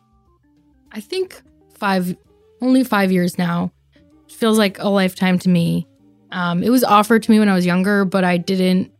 [0.92, 1.40] I think
[1.74, 2.16] five
[2.60, 3.72] only five years now.
[4.28, 5.86] Feels like a lifetime to me.
[6.32, 8.90] Um, it was offered to me when I was younger, but I didn't.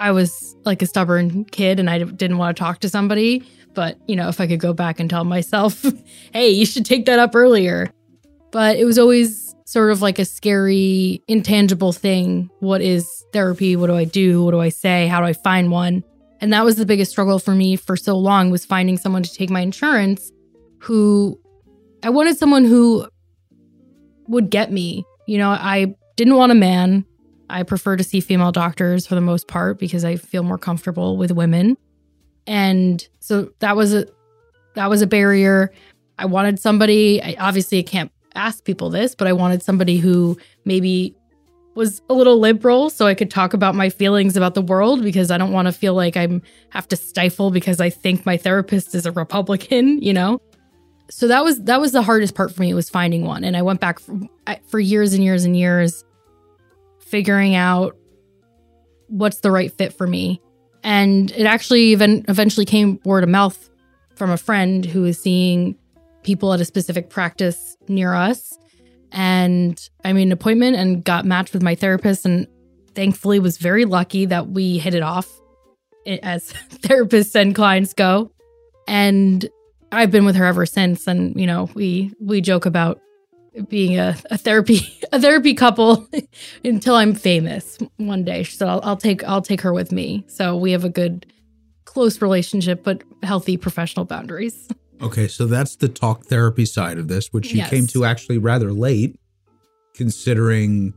[0.00, 3.44] I was like a stubborn kid and I didn't want to talk to somebody.
[3.74, 5.84] But, you know, if I could go back and tell myself,
[6.32, 7.90] hey, you should take that up earlier.
[8.50, 12.48] But it was always sort of like a scary, intangible thing.
[12.60, 13.76] What is therapy?
[13.76, 14.42] What do I do?
[14.42, 15.06] What do I say?
[15.08, 16.02] How do I find one?
[16.40, 19.34] And that was the biggest struggle for me for so long was finding someone to
[19.34, 20.32] take my insurance
[20.78, 21.38] who
[22.02, 23.06] I wanted someone who
[24.28, 25.04] would get me.
[25.26, 27.04] You know, I didn't want a man.
[27.50, 31.18] I prefer to see female doctors for the most part because I feel more comfortable
[31.18, 31.76] with women.
[32.46, 34.06] And so that was a
[34.76, 35.72] that was a barrier.
[36.18, 40.36] I wanted somebody, I, obviously I can't ask people this, but I wanted somebody who
[40.64, 41.14] maybe
[41.74, 45.30] was a little liberal so I could talk about my feelings about the world because
[45.30, 48.94] I don't want to feel like I'm have to stifle because I think my therapist
[48.96, 50.40] is a Republican, you know?
[51.10, 53.62] So that was that was the hardest part for me was finding one and I
[53.62, 54.18] went back for,
[54.66, 56.04] for years and years and years
[56.98, 57.96] figuring out
[59.06, 60.42] what's the right fit for me.
[60.82, 63.70] And it actually even eventually came word of mouth
[64.16, 65.76] from a friend who was seeing
[66.28, 68.58] people at a specific practice near us.
[69.12, 72.46] And I made an appointment and got matched with my therapist and
[72.94, 75.26] thankfully was very lucky that we hit it off
[76.22, 76.52] as
[76.82, 78.30] therapists and clients go.
[78.86, 79.48] And
[79.90, 81.06] I've been with her ever since.
[81.06, 83.00] And, you know, we we joke about
[83.66, 84.80] being a, a therapy
[85.12, 86.06] a therapy couple
[86.62, 88.42] until I'm famous one day.
[88.42, 90.26] She said I'll, I'll take I'll take her with me.
[90.26, 91.24] So we have a good
[91.86, 94.68] close relationship, but healthy professional boundaries.
[95.00, 97.70] Okay, so that's the talk therapy side of this, which you Yes.
[97.70, 99.18] came to actually rather late,
[99.94, 100.94] considering.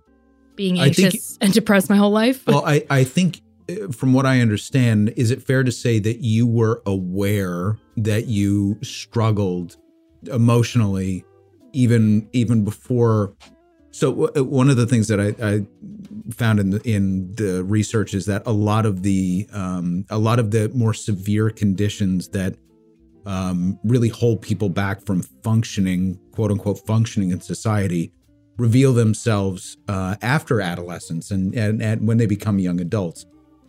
[0.55, 2.45] Being I think- anxious and depressed my whole life.
[2.47, 6.19] Well, I, I think uh, from what I understand, is it fair to say that
[6.21, 9.77] you were aware that you struggled
[10.31, 11.25] emotionally
[11.73, 13.33] even even before
[13.91, 15.65] so uh, one of the things that I, I
[16.31, 20.37] found in the in the research is that a lot of the um, a lot
[20.37, 22.55] of the more severe conditions that
[23.25, 28.13] um, really hold people back from functioning, quote unquote, functioning in society,
[28.57, 33.25] reveal themselves uh, after adolescence and, and and when they become young adults.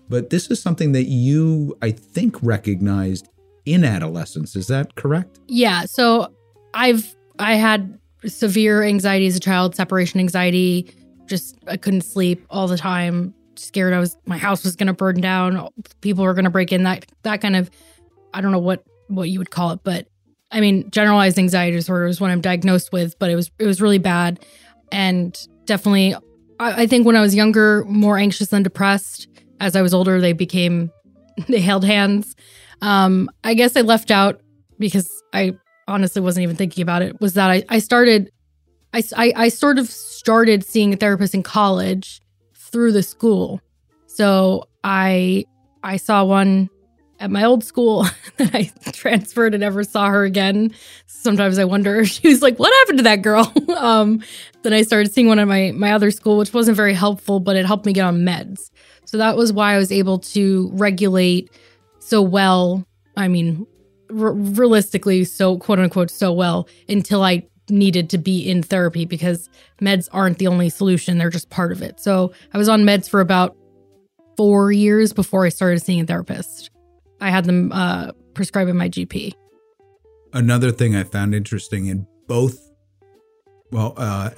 [0.08, 3.28] But this is something that you, I think, recognized
[3.64, 4.56] in adolescence.
[4.56, 5.38] Is that correct?
[5.48, 5.84] Yeah.
[5.86, 6.32] So
[6.74, 10.94] I've I had severe anxiety as a child, separation anxiety.
[11.26, 13.34] Just I couldn't sleep all the time.
[13.56, 15.68] Scared I was my house was gonna burn down.
[16.00, 16.82] People were gonna break in.
[16.82, 17.70] That that kind of
[18.34, 20.06] I don't know what what you would call it, but
[20.50, 23.18] I mean generalized anxiety disorder is what I'm diagnosed with.
[23.18, 24.44] But it was it was really bad,
[24.90, 26.14] and definitely
[26.58, 29.28] I, I think when I was younger, more anxious than depressed.
[29.60, 30.90] As I was older, they became
[31.48, 32.34] they held hands.
[32.80, 34.40] Um, I guess I left out
[34.78, 35.56] because I
[35.88, 38.30] honestly wasn't even thinking about it was that I, I started
[38.94, 42.20] I, I, I sort of started seeing a therapist in college
[42.54, 43.60] through the school
[44.06, 45.44] so i
[45.82, 46.70] i saw one
[47.22, 48.04] at my old school
[48.36, 50.72] that i transferred and never saw her again
[51.06, 54.22] sometimes i wonder she was like what happened to that girl um
[54.62, 57.56] then i started seeing one at my my other school which wasn't very helpful but
[57.56, 58.70] it helped me get on meds
[59.04, 61.50] so that was why i was able to regulate
[62.00, 62.84] so well
[63.16, 63.66] i mean
[64.10, 69.48] r- realistically so quote unquote so well until I needed to be in therapy because
[69.80, 72.00] meds aren't the only solution they're just part of it.
[72.00, 73.56] So I was on meds for about
[74.36, 76.71] 4 years before I started seeing a therapist.
[77.22, 79.32] I had them uh prescribed by my GP.
[80.32, 82.58] Another thing I found interesting in both,
[83.70, 84.30] well, uh,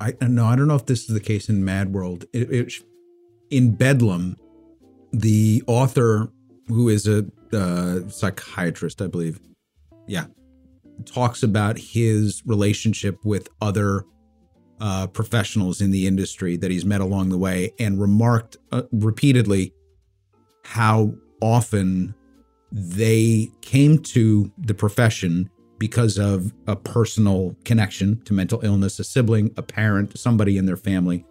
[0.00, 2.24] I no, I don't know if this is the case in Mad World.
[2.32, 2.72] It, it,
[3.50, 4.36] in Bedlam,
[5.12, 6.32] the author,
[6.68, 9.40] who is a uh, psychiatrist, I believe,
[10.06, 10.26] yeah,
[11.04, 14.04] talks about his relationship with other
[14.80, 19.74] uh, professionals in the industry that he's met along the way, and remarked uh, repeatedly
[20.64, 21.12] how
[21.42, 22.14] often
[22.72, 29.50] they came to the profession because of a personal connection to mental illness, a sibling,
[29.56, 31.24] a parent, somebody in their family.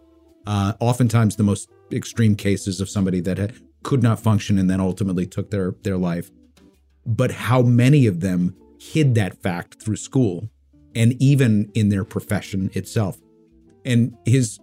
[0.48, 4.80] Uh, oftentimes, the most extreme cases of somebody that had, could not function and then
[4.80, 6.32] ultimately took their their life.
[7.06, 10.50] But how many of them hid that fact through school
[10.96, 13.18] and even in their profession itself.
[13.86, 14.60] And his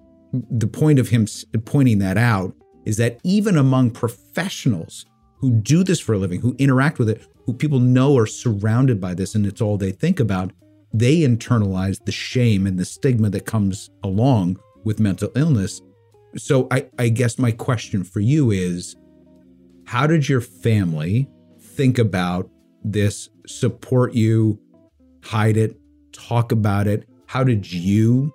[0.50, 1.26] the point of him
[1.64, 2.54] pointing that out
[2.84, 5.06] is that even among professionals
[5.38, 9.00] who do this for a living, who interact with it, who people know are surrounded
[9.00, 10.52] by this and it's all they think about,
[10.92, 15.80] they internalize the shame and the stigma that comes along with mental illness.
[16.36, 18.96] So I, I guess my question for you is
[19.86, 21.28] how did your family
[21.60, 22.50] think about
[22.82, 24.58] this, support you,
[25.22, 25.76] hide it,
[26.12, 27.08] talk about it?
[27.26, 28.32] How did you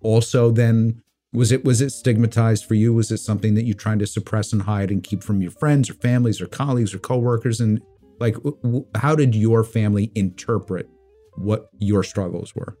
[0.00, 1.02] also then
[1.36, 2.94] was it was it stigmatized for you?
[2.94, 5.90] Was it something that you trying to suppress and hide and keep from your friends
[5.90, 7.60] or families or colleagues or coworkers?
[7.60, 7.82] And
[8.18, 10.88] like, w- w- how did your family interpret
[11.34, 12.78] what your struggles were?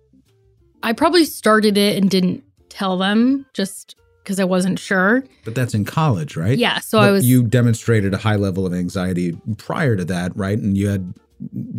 [0.82, 3.94] I probably started it and didn't tell them just
[4.24, 5.22] because I wasn't sure.
[5.44, 6.56] But that's in college, right?
[6.56, 10.34] Yeah, so But I was You demonstrated a high level of anxiety prior to that,
[10.34, 10.58] right?
[10.58, 11.14] And you had,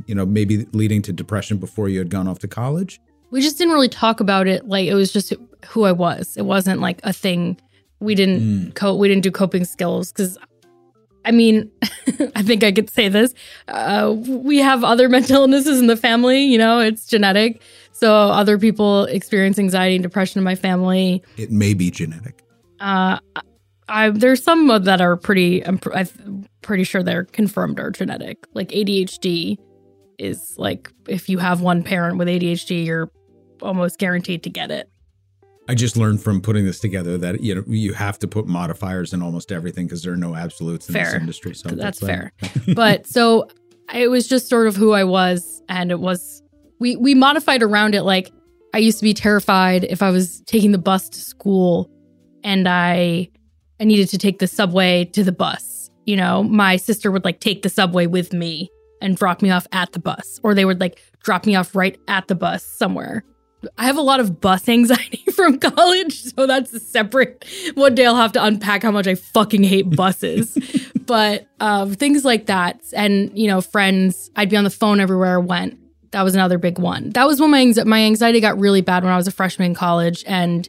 [0.05, 3.01] you know, maybe leading to depression before you had gone off to college.
[3.31, 5.33] We just didn't really talk about it like it was just
[5.67, 6.37] who I was.
[6.37, 7.57] It wasn't like a thing.
[7.99, 8.75] We didn't Mm.
[8.75, 8.99] cope.
[8.99, 10.37] We didn't do coping skills because,
[11.25, 11.69] I mean,
[12.35, 13.33] I think I could say this.
[13.67, 16.43] Uh, we have other mental illnesses in the family.
[16.45, 17.61] You know, it's genetic.
[17.91, 21.23] So other people experience anxiety and depression in my family.
[21.37, 22.43] It may be genetic.
[22.79, 23.17] Uh,
[23.89, 25.65] I there's some that are pretty.
[25.65, 28.45] I'm, pr- I'm pretty sure they're confirmed are genetic.
[28.53, 29.57] Like ADHD
[30.19, 33.09] is like if you have one parent with ADHD, you're
[33.61, 34.89] almost guaranteed to get it.
[35.69, 39.13] I just learned from putting this together that you know you have to put modifiers
[39.13, 41.53] in almost everything because there are no absolutes in this industry.
[41.53, 42.33] So That's uh, fair.
[42.73, 43.49] but so
[43.93, 46.41] it was just sort of who I was, and it was
[46.79, 48.03] we we modified around it.
[48.03, 48.31] Like
[48.73, 51.91] I used to be terrified if I was taking the bus to school,
[52.43, 53.29] and I
[53.81, 55.89] I needed to take the subway to the bus.
[56.05, 58.69] You know, my sister would like take the subway with me
[59.01, 61.99] and drop me off at the bus, or they would like drop me off right
[62.07, 63.25] at the bus somewhere.
[63.77, 67.43] I have a lot of bus anxiety from college, so that's a separate.
[67.73, 70.57] One day I'll have to unpack how much I fucking hate buses.
[71.05, 74.29] but um, things like that, and you know, friends.
[74.35, 75.79] I'd be on the phone everywhere I went.
[76.11, 77.09] That was another big one.
[77.11, 79.75] That was when my my anxiety got really bad when I was a freshman in
[79.75, 80.67] college, and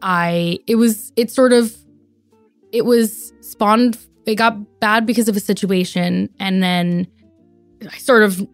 [0.00, 1.76] I it was it sort of
[2.72, 3.98] it was spawned.
[4.26, 7.08] It got bad because of a situation, and then
[7.90, 8.46] I sort of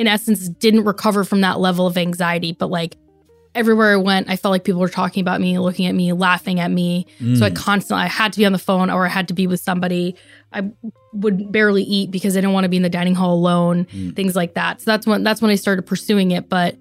[0.00, 2.96] in essence didn't recover from that level of anxiety but like
[3.54, 6.58] everywhere i went i felt like people were talking about me looking at me laughing
[6.58, 7.04] at me.
[7.18, 7.56] So i mm.
[7.56, 10.16] constantly i had to be on the phone or i had to be with somebody.
[10.52, 10.70] I
[11.12, 14.16] would barely eat because i didn't want to be in the dining hall alone mm.
[14.16, 14.80] things like that.
[14.80, 16.76] So that's when that's when i started pursuing it but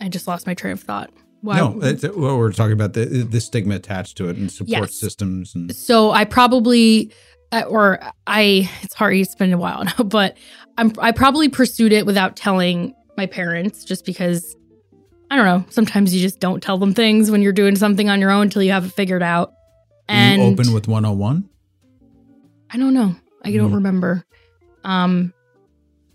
[0.00, 1.10] i just lost my train of thought.
[1.42, 4.68] Why- No, it's, well, we're talking about the the stigma attached to it and support
[4.90, 4.98] Yes.
[4.98, 7.12] systems and so I probably
[7.52, 10.36] or I it's hard it's been a while now, but
[10.78, 14.56] I'm I probably pursued it without telling my parents just because
[15.30, 18.20] I don't know, sometimes you just don't tell them things when you're doing something on
[18.20, 19.52] your own until you have it figured out.
[20.08, 21.48] And you open with 101.
[22.70, 23.16] I don't know.
[23.44, 24.24] I don't remember.
[24.84, 25.32] Um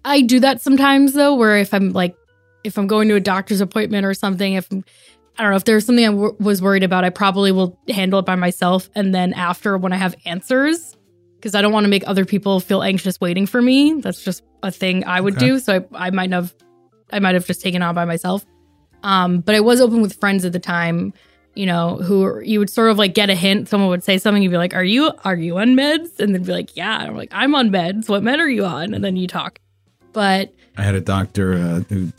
[0.04, 2.16] I do that sometimes though where if I'm like
[2.64, 4.84] if I'm going to a doctor's appointment or something if I'm,
[5.38, 8.20] I don't know if there's something I w- was worried about I probably will handle
[8.20, 10.96] it by myself and then after when I have answers
[11.42, 13.94] because I don't want to make other people feel anxious waiting for me.
[14.00, 15.48] That's just a thing I would Okay.
[15.48, 15.60] do.
[15.60, 16.54] So I, I might have
[17.12, 18.46] I might have just taken on by myself.
[19.04, 21.14] Um, but I was open with friends at the time,
[21.56, 23.68] you know, who you would sort of like get a hint.
[23.68, 26.44] Someone would say something, you'd be like, "Are you are you on meds?" And then
[26.44, 28.08] be like, "Yeah." And I'm like, "I'm on meds.
[28.08, 29.60] What med are you on?" And then you talk.
[30.14, 32.12] But I had a doctor uh, who,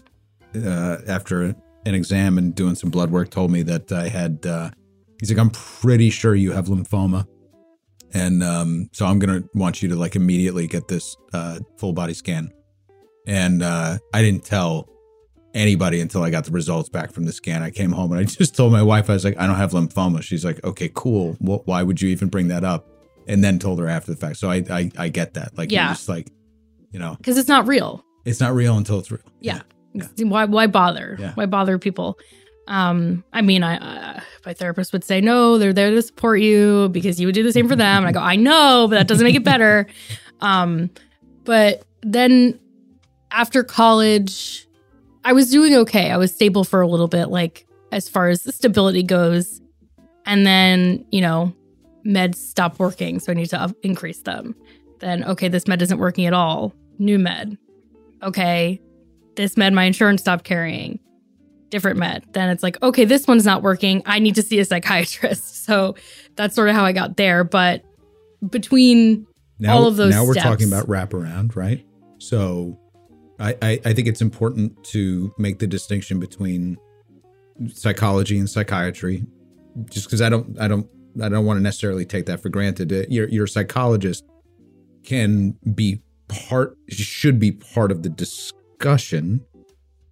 [0.69, 1.55] uh, after
[1.87, 4.45] an exam and doing some blood work, told me that I had.
[4.45, 4.71] Uh,
[5.21, 7.27] he's like, I'm pretty sure you have lymphoma,
[8.13, 12.15] and um, so I'm gonna want you to like immediately get this uh, full body
[12.15, 12.53] scan.
[13.27, 14.89] And uh, I didn't tell
[15.55, 17.63] anybody until I got the results back from the scan.
[17.63, 19.73] I came home and I just told my wife, I was like, I don't have
[19.73, 20.23] lymphoma.
[20.23, 21.37] She's like, Okay, cool.
[21.41, 22.89] Well, why would you even bring that up?
[23.29, 24.39] And then told her after the fact.
[24.39, 25.57] So I I, I get that.
[25.57, 25.89] Like, Yeah.
[25.93, 26.29] just like,
[26.91, 28.05] you know, because it's not real.
[28.25, 29.21] it's not real until it's real.
[29.41, 29.63] Yeah.
[29.95, 30.07] Yeah.
[30.25, 31.17] Why why bother?
[31.21, 31.33] Yeah.
[31.35, 32.19] Why bother people?
[32.69, 36.89] Um, I mean, I uh, my therapist would say no, they're there to support you
[36.91, 38.05] because you would do the same for them.
[38.05, 39.87] And I go, I know, but that doesn't make it better.
[40.43, 40.91] Um,
[41.45, 42.59] but then
[43.31, 44.67] after college,
[45.25, 46.11] I was doing okay.
[46.11, 49.61] I was stable for a little bit, like as far as the stability goes.
[50.27, 51.55] And then, you know,
[52.05, 54.55] meds stop working, so I need to up- increase them.
[54.99, 56.75] Then, okay, this med isn't working at all.
[56.99, 57.57] New med.
[58.23, 58.81] Okay,
[59.37, 60.99] this med my insurance stopped carrying.
[61.73, 62.25] Different med.
[62.33, 64.03] Then it's like, okay, this one's not working.
[64.05, 65.49] I need to see a psychiatrist.
[65.63, 65.95] So
[66.35, 67.45] that's sort of how I got there.
[67.45, 67.83] But
[68.51, 69.27] between
[69.61, 70.45] Now, all of those now we're steps.
[70.45, 71.87] talking about wraparound, right?
[72.19, 72.79] So
[73.39, 76.77] I, I, I think it's important to make the distinction between
[77.73, 79.25] psychology and psychiatry,
[79.89, 80.89] just because I don't I don't
[81.23, 82.93] I don't want to necessarily take that for granted.
[82.93, 84.25] Uh, Your your psychologist
[85.05, 89.45] can be part should be part of the discussion,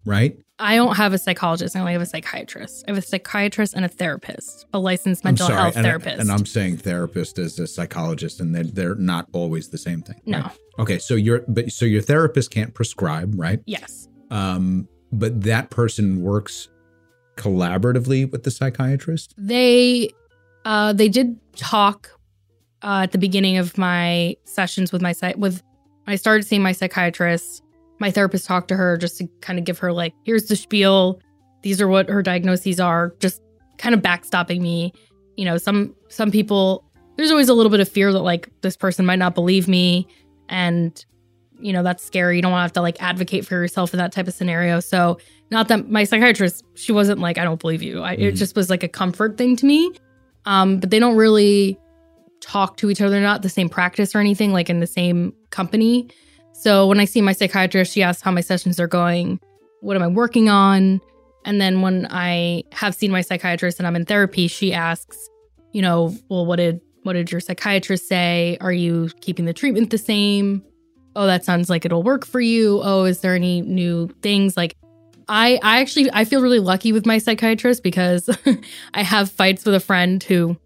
[0.06, 0.38] right?
[0.60, 1.74] I don't have a psychologist.
[1.74, 2.84] I only have a psychiatrist.
[2.86, 6.20] I have a psychiatrist and a therapist, a licensed mental sorry, health and, I- therapist.
[6.20, 10.20] and I'm saying therapist as a psychologist, and they're, they're not always the same thing.
[10.26, 10.58] no, right?
[10.78, 13.60] Okay, so your but so your therapist can't prescribe, right?
[13.66, 16.68] yes, um, but that person works
[17.36, 19.34] collaboratively with the psychiatrist.
[19.38, 20.10] they
[20.66, 22.10] uh they did talk
[22.82, 25.62] uh, at the beginning of my sessions with my with
[26.06, 27.62] I started seeing my psychiatrist.
[28.00, 31.20] My therapist talked to her just to kind of give her like, here's the spiel.
[31.62, 33.14] These are what her diagnoses are.
[33.20, 33.40] Just
[33.78, 34.92] kind of backstopping me.
[35.36, 36.84] You know, some some people
[37.16, 40.06] there's always a little bit of fear that like this person might not believe me,
[40.48, 41.04] and
[41.60, 42.36] you know that's scary.
[42.36, 44.80] You don't want to have to like advocate for yourself in that type of scenario.
[44.80, 45.18] So
[45.50, 48.00] not that my psychiatrist, she wasn't like, I don't believe you.
[48.02, 48.38] I, It Mhm.
[48.38, 49.92] just was like a comfort thing to me.
[50.46, 51.78] Um, but they don't really
[52.40, 53.20] talk to each other.
[53.20, 56.08] Not the same practice or anything, like in the same company.
[56.52, 59.40] So when I see my psychiatrist, she asks how my sessions are going,
[59.80, 61.00] what am I working on?
[61.44, 65.16] And then when I have seen my psychiatrist and I'm in therapy, she asks,
[65.72, 68.58] you know, well, what did what did your psychiatrist say?
[68.60, 70.62] Are you keeping the treatment the same?
[71.16, 72.80] Oh, that sounds like it'll work for you.
[72.82, 74.76] Oh, is there any new things like
[75.28, 78.28] I I actually I feel really lucky with my psychiatrist because
[78.94, 80.58] I have fights with a friend who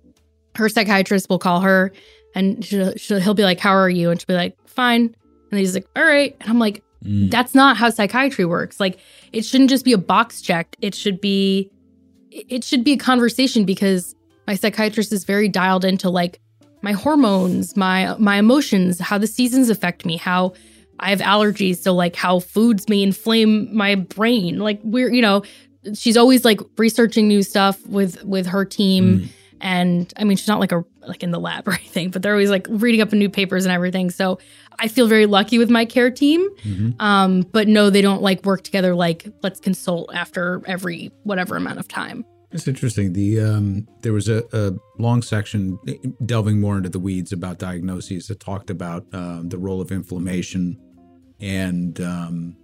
[0.57, 1.93] her psychiatrist will call her
[2.35, 5.15] and she'll, she'll, he'll be like, "How are you?" and she'll be like, "Fine."
[5.55, 7.31] And he's like, "All right." And I'm like, Mm.
[7.31, 8.81] "That's not how psychiatry works.
[8.81, 8.99] Like
[9.33, 10.77] it shouldn't just be a box checked.
[10.81, 11.71] It should be
[12.31, 14.15] it should be a conversation because
[14.47, 16.41] my psychiatrist is very dialed into like
[16.83, 20.55] my hormones, my my emotions, how the seasons affect me, how
[20.99, 24.59] I have allergies, so like how foods may inflame my brain.
[24.59, 25.43] Like we're, you know,
[25.95, 29.21] she's always like researching new stuff with with her team.
[29.21, 29.29] Mm.
[29.61, 32.33] And I mean, she's not like a like in the lab or anything, but they're
[32.33, 34.11] always like reading up new papers and everything.
[34.11, 34.39] So
[34.79, 36.49] I feel very lucky with my care team.
[36.65, 37.01] Mhm.
[37.01, 38.95] Um, but no, they don't like work together.
[38.95, 42.25] Like let's consult after every whatever amount of time.
[42.53, 43.13] It's interesting.
[43.15, 45.77] The um, there was a, a long section
[46.25, 50.79] delving more into the weeds about diagnoses that talked about um, the role of inflammation
[51.41, 52.57] and um,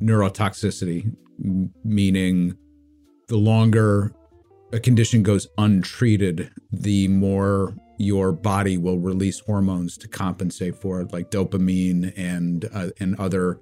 [0.00, 1.12] neurotoxicity,
[1.44, 2.54] m- meaning
[3.28, 4.12] the longer
[4.72, 11.12] a condition goes untreated, the more your body will release hormones to compensate for it,
[11.12, 13.60] like dopamine and uh, and other,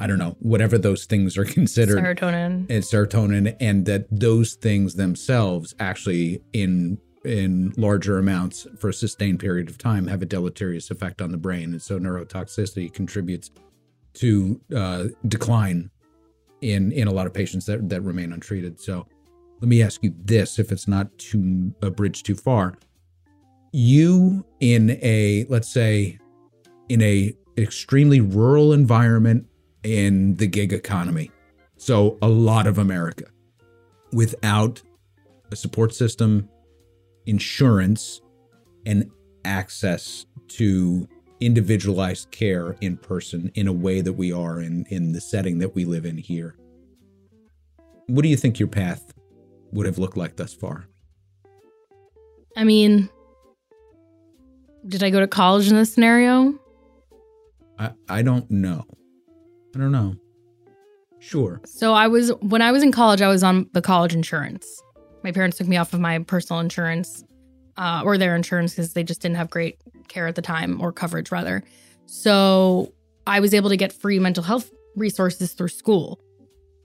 [0.00, 1.98] I don't know, whatever those things are considered.
[1.98, 2.66] Serotonin.
[2.68, 9.40] and serotonin and that those things themselves actually in in larger amounts for a sustained
[9.40, 11.72] period of time have a deleterious effect on the brain.
[11.72, 13.50] And so neurotoxicity contributes
[14.14, 15.90] to uh, decline
[16.62, 18.80] in in a lot of patients that that remain untreated.
[18.80, 19.06] So
[19.60, 22.74] let me ask you this if it's not too a bridge too far
[23.72, 26.18] you in a let's say
[26.88, 29.44] in a extremely rural environment
[29.82, 31.30] in the gig economy
[31.76, 33.24] so a lot of America
[34.12, 34.82] without
[35.50, 36.48] a support system,
[37.26, 38.20] insurance,
[38.86, 39.10] and
[39.44, 41.08] access to
[41.40, 45.74] individualized care in person in a way that we are in in the setting that
[45.74, 46.56] we live in here.
[48.08, 49.12] What do you think your path
[49.72, 50.86] would have looked like thus far?
[52.56, 53.08] I mean,
[54.86, 56.58] did I go to college in this scenario?
[57.78, 58.84] I, I don't know.
[59.74, 60.16] I don't know.
[61.20, 61.60] Sure.
[61.66, 64.82] So I was when I was in college, I was on the college insurance.
[65.22, 67.24] My parents took me off of my personal insurance,
[67.78, 70.92] uh, or their insurance because they just didn't have great care at the time or
[70.92, 71.62] coverage rather.
[72.06, 72.92] So
[73.26, 76.20] I was able to get free mental health resources through school,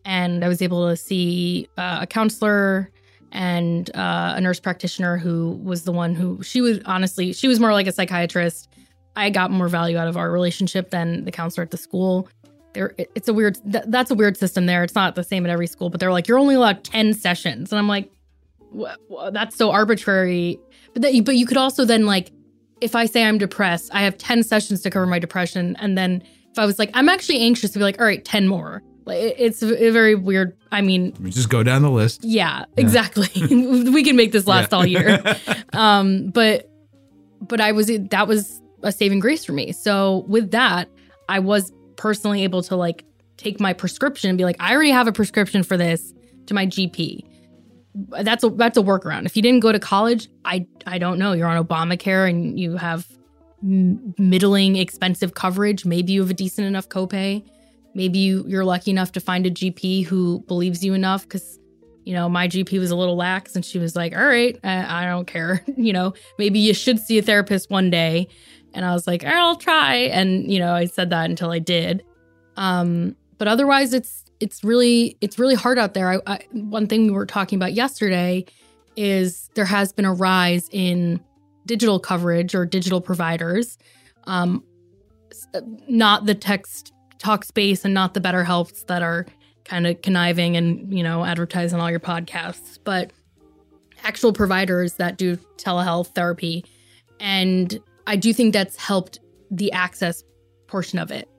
[0.06, 2.92] and I was able to see uh, a counselor
[3.32, 7.60] and uh, a nurse practitioner who was the one who she was honestly she was
[7.60, 8.70] more like a psychiatrist.
[9.16, 12.28] I got more value out of our relationship than the counselor at the school.
[12.74, 14.84] There it's a weird th- that's a weird system there.
[14.84, 17.72] It's not the same at every school but they're like you're only allowed 10 sessions.
[17.72, 18.12] And i'm like
[18.72, 20.60] "Wha- wha- that's so arbitrary.
[20.94, 22.32] But that you, but you could also then like
[22.82, 25.76] if i say i'm depressed i have 10 sessions to cover my depression.
[25.80, 28.48] And then if i was like i'm actually anxious to be like all right 10
[28.48, 32.24] more like it- it's a, very weird i mean We just go down the list.
[32.24, 33.28] yeah, exactly.
[33.92, 34.78] we can make this last Yeah.
[34.78, 35.36] all year.
[35.74, 36.70] um, but
[37.42, 39.72] but I was that was a saving grace for me.
[39.72, 40.90] So with that,
[41.30, 43.04] I was personally able to like
[43.38, 46.14] take my prescription and be like, I already have a prescription for this
[46.48, 47.26] to my GP.
[48.22, 49.26] That's a that's a workaround.
[49.26, 51.34] If you didn't go to college, I I don't know.
[51.34, 53.06] You're on Obamacare and you have
[53.62, 55.86] middling expensive coverage.
[55.86, 57.44] Maybe you have a decent enough copay.
[57.96, 61.60] Maybe you, you're lucky enough to find a GP who believes you enough because
[62.06, 65.04] you know, my GP was a little lax and she was like, all right, I,
[65.04, 65.64] I don't care.
[65.78, 68.28] you know, maybe you should see a therapist one day.
[68.74, 69.96] And I was like, I'll try.
[69.96, 72.04] And, you know, I said that until I did.
[72.58, 76.12] Um, but otherwise it's, it's really, it's really hard out there.
[76.12, 78.46] I, I, one thing we were talking about yesterday
[78.96, 81.20] is there has been a rise in
[81.66, 83.78] digital coverage or digital providers.
[84.26, 84.64] Um,
[85.88, 86.94] not the text
[87.24, 89.26] Talkspace and not the BetterHelps that are
[89.64, 93.12] kind of conniving and you know advertising all your podcasts but
[94.04, 96.66] actual providers that do telehealth therapy.
[97.20, 99.20] And i do think that's helped
[99.50, 100.24] the access
[100.68, 101.30] portion of it.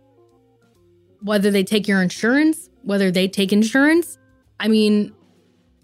[1.21, 4.19] Whether they take your insurance whether they take insurance
[4.61, 5.13] i mean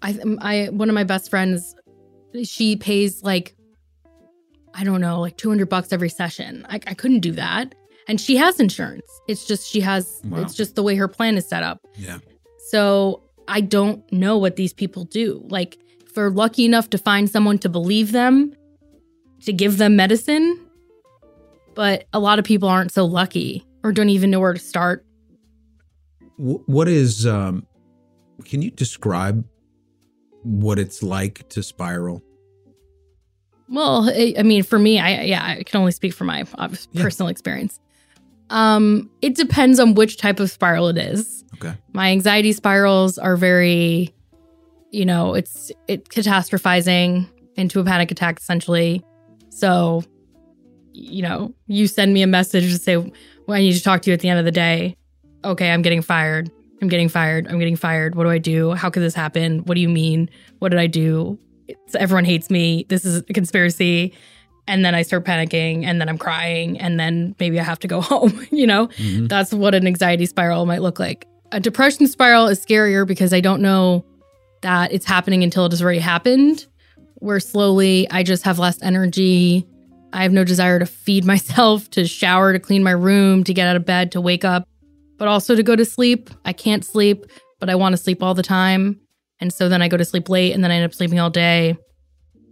[0.01, 1.75] i i one of my best friends
[2.43, 3.55] she pays like
[4.73, 6.65] i don't know like 200 bucks every session.
[6.69, 7.75] I, I couldn't do that
[8.07, 10.41] and she has insurance it's just she has Wow.
[10.41, 12.19] it's just the way her plan is set up Yeah.
[12.69, 15.45] so I don't know what these people do.
[15.49, 18.53] Like, if they're lucky enough to find someone to believe them,
[19.41, 20.57] to give them medicine,
[21.75, 25.05] but a lot of people aren't so lucky or don't even know where to start.
[26.37, 27.65] What is um
[28.45, 29.43] can you describe
[30.43, 32.23] what it's like to spiral?
[33.69, 37.01] Well, I, mean, for me, I yeah, I can only speak from my obvious Yeah.
[37.03, 37.79] personal experience.
[38.51, 41.43] Um, it depends on which type of spiral it is.
[41.55, 41.73] Okay.
[41.93, 44.13] My anxiety spirals are very,
[44.91, 49.03] you know, it's it catastrophizing into a panic attack essentially.
[49.49, 50.03] So,
[50.91, 54.09] you know, you send me a message to say, well, I need to talk to
[54.09, 54.97] you at the end of the day.
[55.45, 56.51] Okay, I'm getting fired.
[56.81, 57.47] I'm getting fired.
[57.47, 58.15] I'm getting fired.
[58.15, 58.71] What do I do?
[58.73, 59.59] How could this happen?
[59.59, 60.29] What do you mean?
[60.59, 61.39] What did I do?
[61.67, 62.85] It's, everyone hates me.
[62.89, 64.13] This is a conspiracy.
[64.71, 67.87] And then I start panicking and then I'm crying and then maybe I have to
[67.89, 68.47] go home.
[68.51, 69.27] you know, Mhm.
[69.27, 71.25] that's what an anxiety spiral might look like.
[71.51, 74.05] A depression spiral is scarier because I don't know
[74.61, 76.65] that it's happening until it has already happened,
[77.15, 79.67] where slowly I just have less energy.
[80.13, 83.67] I have no desire to feed myself, to shower, to clean my room, to get
[83.67, 84.63] out of bed, to wake up,
[85.17, 86.29] but also to go to sleep.
[86.45, 87.25] I can't sleep,
[87.59, 89.01] but I want to sleep all the time.
[89.41, 91.29] And so then I go to sleep late and then I end up sleeping all
[91.31, 91.75] day.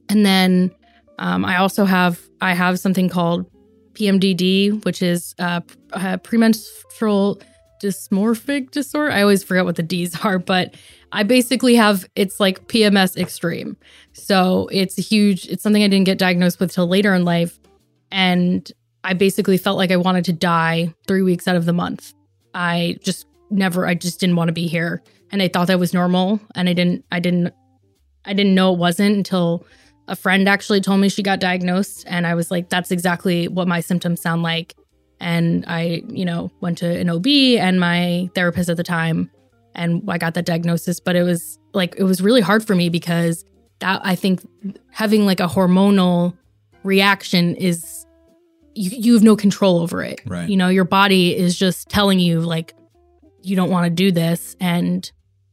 [0.09, 0.71] And then
[1.19, 3.45] um, I also have I have something called
[3.93, 5.59] PMDD, which is uh,
[5.93, 7.41] uh, premenstrual
[7.83, 9.11] dysmorphic disorder.
[9.11, 10.75] I always forget what the D's are, but
[11.11, 13.77] I basically have it's like PMS extreme.
[14.13, 15.45] So it's a huge.
[15.47, 17.59] It's something I didn't get diagnosed with till later in life,
[18.11, 18.71] and
[19.03, 22.13] I basically felt like I wanted to die three weeks out of the month.
[22.53, 23.85] I just never.
[23.85, 26.73] I just didn't want to be here, and I thought that was normal, and I
[26.73, 27.03] didn't.
[27.11, 27.53] I didn't.
[28.23, 29.65] I didn't know it wasn't until
[30.09, 33.67] a friend actually told me she got diagnosed and i was like that's exactly what
[33.67, 34.75] my symptoms sound like.
[35.21, 39.29] And i you know went to an ob and my therapist at the time
[39.75, 40.99] and i got that diagnosis.
[40.99, 43.45] But it was like it was really hard for me because
[43.79, 44.41] that i think
[44.91, 46.35] having like a hormonal
[46.83, 48.05] reaction is
[48.75, 50.21] you, you have no control over it.
[50.25, 50.49] Right.
[50.49, 52.73] you know your body is just telling you like
[53.41, 55.09] you don't want to do this and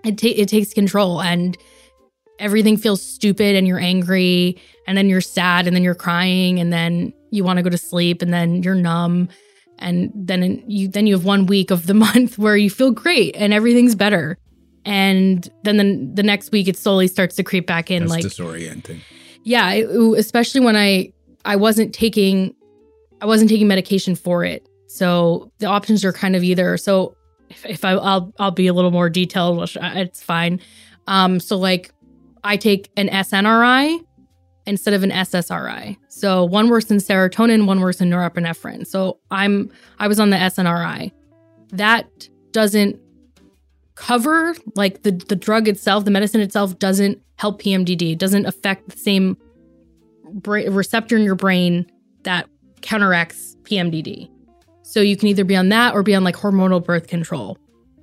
[0.06, 1.20] it, ta- it takes control.
[1.20, 1.56] And
[2.38, 6.72] everything feels stupid and you're angry and then you're sad and then you're crying and
[6.72, 9.28] then you want to go to sleep and then you're numb.
[9.78, 13.36] And then you then you have one week of the month where you feel great
[13.36, 14.38] and everything's better.
[14.84, 18.24] And then the, the next week it slowly starts to creep back in That's like
[18.24, 19.00] disorienting.
[19.42, 21.12] yeah it- especially when i
[21.44, 22.54] i wasn't taking
[23.20, 24.66] i wasn't taking medication for it.
[24.88, 27.16] So the options are kind of either so
[27.50, 30.60] if, if I, i'll i'll be a little more detailed which it's fine.
[31.06, 31.90] Um so like
[32.46, 34.04] i take an snri
[34.66, 39.70] instead of an ssri so one works in serotonin one works in norepinephrine so i'm
[39.98, 41.12] i was on the snri
[41.70, 42.98] that doesn't
[43.94, 48.96] cover like the the drug itself the medicine itself doesn't help pmdd doesn't affect the
[48.96, 49.36] same
[50.32, 51.90] bra- receptor in your brain
[52.22, 52.48] that
[52.82, 54.30] counteracts PMDD.
[54.82, 57.58] So you can either be on that or be on like hormonal birth control.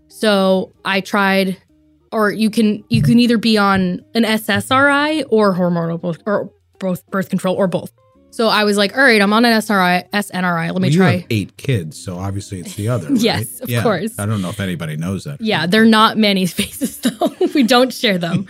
[0.10, 1.58] So I tried
[2.14, 7.06] or you can you can either be on an SSRI or hormonal birth, or both
[7.08, 7.92] birth control or both.
[8.34, 10.74] So I was like, all right, I'm on an SRI SNRI.
[10.74, 11.12] Let me Well, you try.
[11.18, 13.08] have eight kids, so obviously it's the other.
[13.14, 13.78] Yes, right?
[13.78, 14.18] of course.
[14.20, 15.40] I don't know if anybody knows that.
[15.40, 17.34] Yeah, they're not Manny's faces though.
[17.54, 18.48] we don't share them.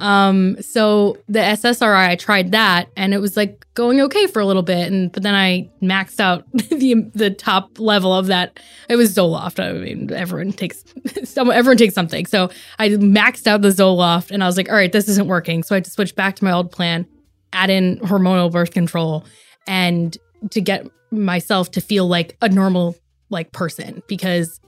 [0.00, 4.44] um, so the SSRI, I tried that, and it was like going okay for a
[4.46, 8.58] little bit, and but then I maxed out the the top level of that.
[8.88, 9.60] It was Zoloft.
[9.62, 10.84] I mean, everyone takes
[11.24, 12.26] some, everyone takes something.
[12.26, 12.50] So
[12.80, 15.62] I maxed out the Zoloft, and I was like, all right, this isn't working.
[15.62, 17.06] So I had to switch back to my old plan,
[17.52, 19.24] add in hormonal birth control,
[19.66, 20.16] and
[20.50, 22.96] to get myself to feel like a normal
[23.30, 24.60] like person because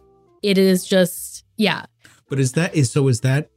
[0.42, 1.84] it is just yeah
[2.28, 3.08] But is that is so?
[3.08, 3.48] Is that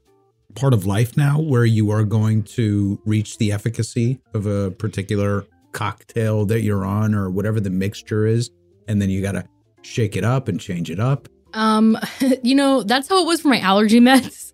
[0.56, 5.46] part of life now, where you are going to reach the efficacy of a particular
[5.72, 8.50] cocktail that you're on, or whatever the mixture is,
[8.88, 9.46] and then you got to
[9.82, 11.28] shake it up and change it up?
[11.54, 11.98] Um,
[12.44, 14.45] you know, that's how it was for my allergy meds.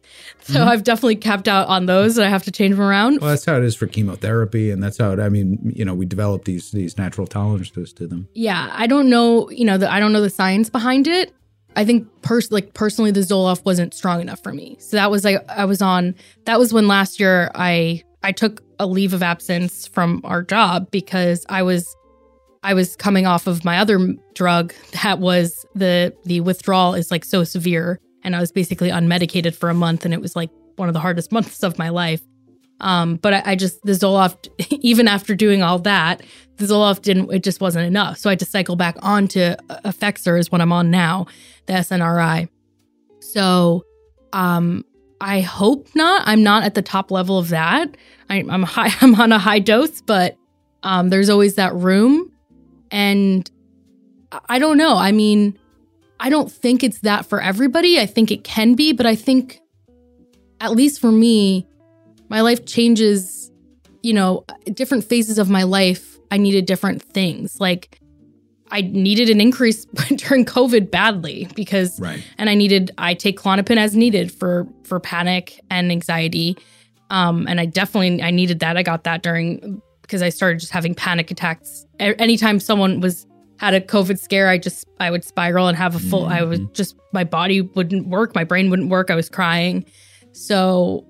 [0.43, 0.67] So Mhm.
[0.67, 3.21] I've definitely capped out on those and I have to change them around.
[3.21, 5.19] Well, that's how it is for chemotherapy, and that's how it.
[5.19, 8.27] I mean, you know, we develop these these natural tolerances to them.
[8.33, 11.31] yeah, I don't know, you know, the, I don't know the science behind it.
[11.75, 14.75] I think pers- like personally the Zoloft wasn't strong enough for me.
[14.79, 18.61] So that was like I was on that was when last year I I took
[18.79, 21.95] a leave of absence from our job because I was
[22.63, 27.23] I was coming off of my other drug that was the the withdrawal is like
[27.23, 30.87] so severe and I was basically unmedicated for a month and it was like one
[30.87, 32.21] of the hardest months of my life.
[32.79, 34.49] Um, but I, I just the Zoloft,
[34.81, 36.23] even after doing all that,
[36.57, 37.31] the Zoloft didn't.
[37.31, 38.17] It just wasn't enough.
[38.17, 39.39] So I had to cycle back onto
[39.85, 41.27] Effexor is what I'm on now,
[41.67, 42.49] the SNRI.
[43.19, 43.85] So,
[44.33, 44.83] um,
[45.21, 46.23] I hope not.
[46.25, 47.95] I'm not at the top level of that.
[48.29, 48.89] I, I'm high.
[49.01, 50.35] I'm on a high dose, but
[50.83, 52.31] um, there's always that room,
[52.89, 53.49] and
[54.49, 54.97] I don't know.
[54.97, 55.57] I mean,
[56.23, 57.99] I don't think it's that for everybody.
[57.99, 59.59] I think it can be, but I think,
[60.61, 61.67] at least for me,
[62.29, 63.51] my life changes.
[64.03, 67.59] You know, different phases of my life, I needed different things.
[67.59, 67.99] Like,
[68.71, 72.23] I needed an increase during COVID badly because Right.
[72.37, 76.57] and I needed I take Klonopin as needed for for panic and anxiety.
[77.09, 78.77] Um, and I definitely I needed that.
[78.77, 81.85] I got that during because I started just having panic attacks.
[81.99, 83.27] Anytime someone was
[83.61, 86.25] had a COVID scare, I just I would spiral and have a full.
[86.25, 86.73] I was mm-hmm.
[86.73, 89.11] just my body wouldn't work, my brain wouldn't work.
[89.11, 89.85] I was crying.
[90.31, 91.05] So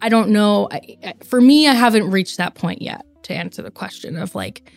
[0.00, 0.68] I don't know.
[0.70, 4.34] I, I- for me, I haven't reached that point yet to answer the question of
[4.34, 4.72] like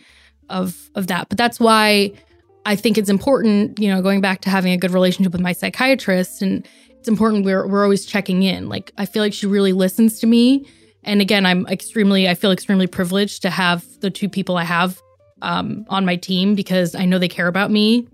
[0.50, 1.30] of of that.
[1.30, 2.12] But that's why
[2.66, 5.52] I think it's important, you know, going back to having a good relationship with my
[5.52, 8.68] psychiatrist and it's important we're we're always checking in.
[8.68, 10.68] Like I feel like she really listens to me.
[11.04, 15.00] And again, I'm extremely I feel extremely privileged to have the two people I have
[15.44, 18.08] um, on my team because I know they care about me.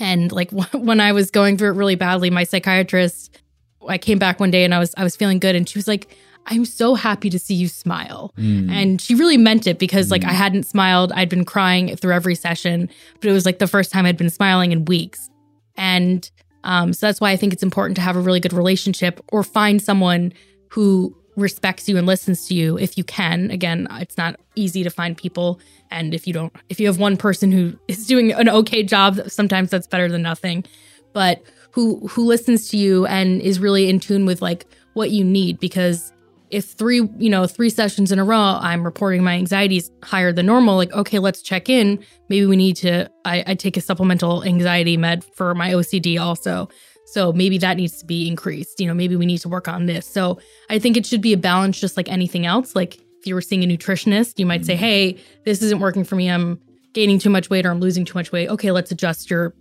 [0.00, 3.38] And like when I was going through it really badly, my psychiatrist,
[3.86, 5.86] I came back one day and I was I was feeling good, and she was
[5.86, 8.32] like, "I'm so happy to see you smile."
[8.70, 11.12] And she really meant it because like I hadn't smiled.
[11.12, 12.90] I'd been crying through every session,
[13.20, 15.30] but it was like the first time I'd been smiling in weeks.
[15.76, 16.28] And
[16.64, 19.44] um, so that's why I think it's important to have a really good relationship or
[19.44, 20.32] find someone
[20.70, 23.50] who respects you and listens to you if you can.
[23.50, 25.60] Again, it's not easy to find people.
[25.90, 29.20] And if you don't, if you have one person who is doing an okay job,
[29.28, 30.64] sometimes that's better than nothing.
[31.12, 35.24] But who who listens to you and is really in tune with like what you
[35.24, 36.12] need because
[36.50, 40.46] if three you know three sessions in a row i'm reporting my anxieties higher than
[40.46, 44.44] normal like okay let's check in maybe we need to i, I take a supplemental
[44.44, 46.68] anxiety med for my ocd also
[47.12, 49.86] so maybe that needs to be increased you know maybe we need to work on
[49.86, 50.06] this.
[50.06, 50.38] So
[50.70, 52.74] i think it should be a balance just like anything else.
[52.74, 56.16] Like if you were seeing a nutritionist you might say hey this isn't working for
[56.16, 56.30] me.
[56.30, 56.60] I'm
[56.94, 58.48] gaining too much weight or i'm losing too much weight.
[58.48, 59.54] Okay let's adjust your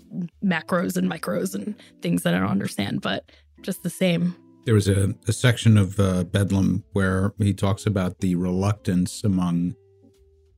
[0.43, 3.29] macros and micros and things that i don't understand but
[3.61, 4.35] just the same.
[4.65, 9.75] There was a, a section of uh, Bedlam where he talks about the reluctance among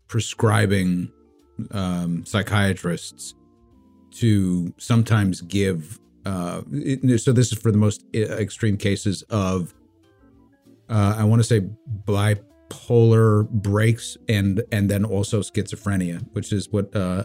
[0.07, 1.11] prescribing
[1.71, 3.35] um, psychiatrists
[4.11, 5.99] to sometimes give.
[6.29, 9.73] Uh, it- so this is for the most uh, extreme cases of,
[10.89, 11.59] uh, I want to say
[12.05, 17.23] bipolar breaks and and then also schizophrenia, which is what uh,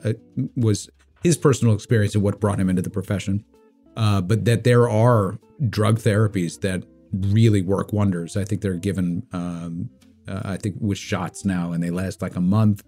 [0.57, 0.89] was
[1.23, 3.45] his personal experience and what brought him into the profession
[3.97, 5.39] uh, but that there are
[5.71, 6.83] drug therapies that
[7.13, 8.37] really work wonders.
[8.37, 9.89] I think they're given, um,
[10.27, 12.83] uh, I think, with shots now, and they last like a month,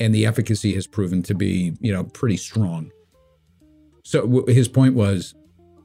[0.00, 2.90] and the efficacy has proven to be, you know, pretty strong.
[4.04, 5.34] So w- his point was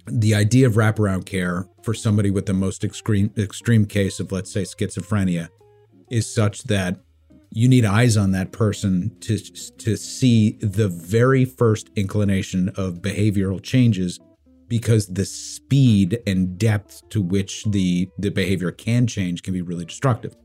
[0.08, 4.52] the idea of wraparound care for somebody with the most extreme extreme case of, let's
[4.52, 5.50] say, schizophrenia,
[6.12, 7.00] is such that
[7.52, 9.38] you need eyes on that person to
[9.78, 14.20] to see the very first inclination of behavioral changes
[14.68, 19.86] because the speed and depth to which the the behavior can change can be really
[19.86, 20.36] destructive.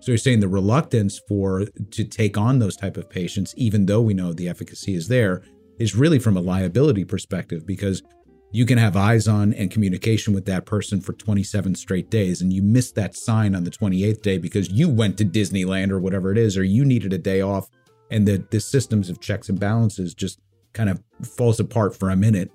[0.00, 4.00] So you're saying the reluctance for to take on those type of patients, even though
[4.00, 5.42] we know the efficacy is there,
[5.78, 8.02] is really from a liability perspective because
[8.52, 12.52] you can have eyes on and communication with that person for 27 straight days and
[12.52, 16.32] you miss that sign on the 28th day because you went to Disneyland or whatever
[16.32, 17.68] it is or you needed a day off
[18.10, 20.40] and the the systems of checks and balances just
[20.72, 22.50] kind of falls apart for a minute.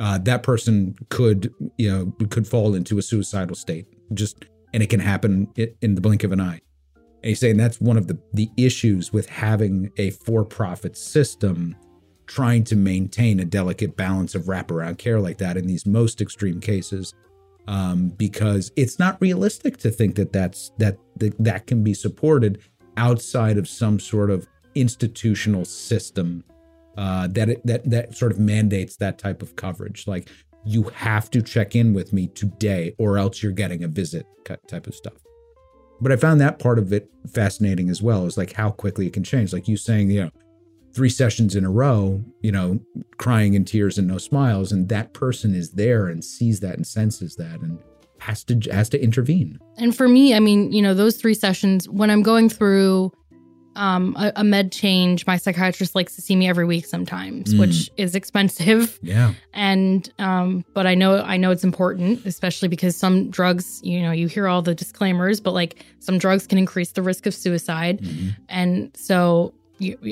[0.00, 4.90] Uh, that person could you know could fall into a suicidal state just and it
[4.90, 5.48] can happen
[5.80, 6.60] in the blink of an eye.
[6.96, 11.76] And he's saying that's one of the the issues with having a for-profit system
[12.26, 16.60] trying to maintain a delicate balance of wraparound care like that in these most extreme
[16.60, 17.14] cases
[17.66, 22.60] um, because it's not realistic to think that that's that, that that can be supported
[22.96, 26.44] outside of some sort of institutional system
[26.96, 30.06] uh, that it, that that sort of mandates that type of coverage.
[30.06, 30.28] Like
[30.64, 34.26] you have to check in with me today, or else you're getting a visit
[34.68, 35.14] type of stuff.
[36.00, 38.26] But I found that part of it fascinating as well.
[38.26, 39.52] Is like how quickly it can change.
[39.52, 40.30] Like you saying, you know,
[40.94, 42.80] three sessions in a row, you know,
[43.18, 46.86] crying in tears and no smiles, and that person is there and sees that and
[46.86, 47.78] senses that and
[48.20, 49.58] has to has to intervene.
[49.76, 53.12] And for me, I mean, you know, those three sessions, when I'm going through
[53.76, 57.58] um, a, a med change, my psychiatrist likes to see me every week sometimes, Mm.
[57.58, 59.00] which is expensive.
[59.02, 59.34] Yeah.
[59.52, 64.12] And um, but I know I know it's important, especially because some drugs, you know,
[64.12, 68.00] you hear all the disclaimers, but like some drugs can increase the risk of suicide,
[68.48, 69.52] and so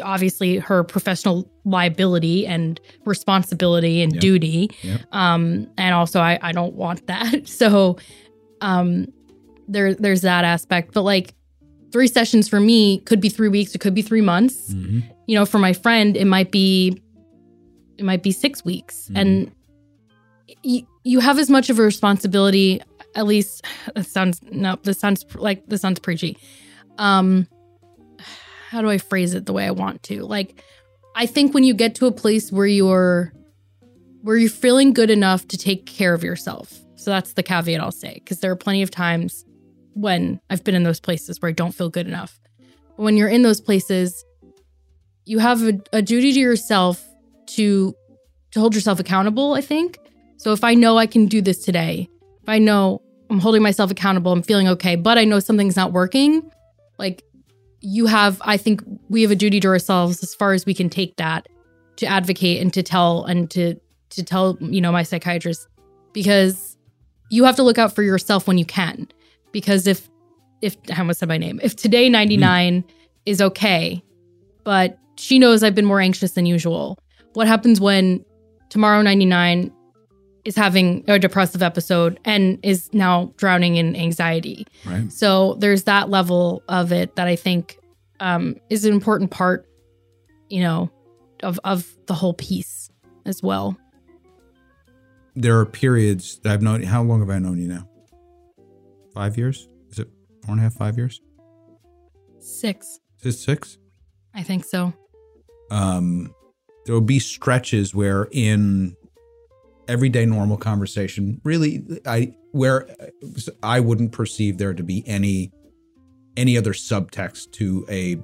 [0.02, 4.20] obviously her professional liability and responsibility and Yep.
[4.20, 5.00] duty Yep.
[5.12, 7.96] um and also I I don't want that so
[8.60, 9.06] um
[9.68, 11.34] there there's that aspect but like
[11.92, 15.02] three sessions for me could be 3 weeks it could be 3 months Mhm.
[15.28, 17.00] you know for my friend it might be
[17.98, 19.20] it might be 6 weeks Mhm.
[19.20, 19.30] and
[20.62, 22.80] you, you have as much of a responsibility
[23.14, 23.64] at least
[23.96, 26.36] it sounds no this sounds like this sounds preachy
[26.98, 27.46] um
[28.72, 30.22] how do I phrase it the way I want to?
[30.22, 30.62] Like,
[31.14, 33.34] I think when you get to a place where you're
[34.22, 36.72] where you're feeling good enough to take care of yourself.
[36.94, 39.44] So that's the caveat I'll say because there are plenty of times
[39.92, 42.40] when I've been in those places where I don't feel good enough.
[42.96, 44.24] But when you're in those places,
[45.26, 47.04] you have a, a duty to yourself
[47.48, 47.94] to
[48.52, 49.98] to hold yourself accountable, I think.
[50.38, 52.08] So if I know I can do this today,
[52.40, 55.92] if I know I'm holding myself accountable, I'm feeling okay, but I know something's not
[55.92, 56.50] working,
[56.98, 57.22] like
[57.82, 60.88] you have I think we have a duty to ourselves as far as we can
[60.88, 61.48] take that
[61.96, 63.74] to advocate and to tell and to
[64.10, 65.66] to tell, you know, my psychiatrist
[66.12, 66.76] because
[67.30, 69.08] you have to look out for yourself when you can.
[69.50, 70.08] Because if
[70.60, 72.90] if I almost said my name, if today 99 mm.
[73.26, 74.02] is okay,
[74.64, 76.98] but she knows I've been more anxious than usual.
[77.32, 78.24] What happens when
[78.68, 79.72] tomorrow 99
[80.44, 84.66] is having a depressive episode and is now drowning in anxiety?
[84.84, 85.12] Right.
[85.12, 87.78] So there's that level of it that I think
[88.20, 89.68] um, is an important part,
[90.48, 90.90] you know,
[91.42, 92.90] of of the whole piece
[93.26, 93.76] as well.
[95.34, 96.82] There are periods that I've known.
[96.82, 97.88] How long have I known you now?
[99.14, 99.68] Five years?
[99.90, 100.08] Is it
[100.44, 101.20] four and a half, five years?
[102.38, 103.00] Six.
[103.22, 103.78] Is it six?
[104.34, 104.92] I think so
[105.72, 106.34] um,
[106.84, 108.94] there will be stretches where in
[109.92, 112.88] everyday normal conversation, really, I where
[113.62, 115.52] I wouldn't perceive there to be any
[116.36, 118.16] any other subtext to a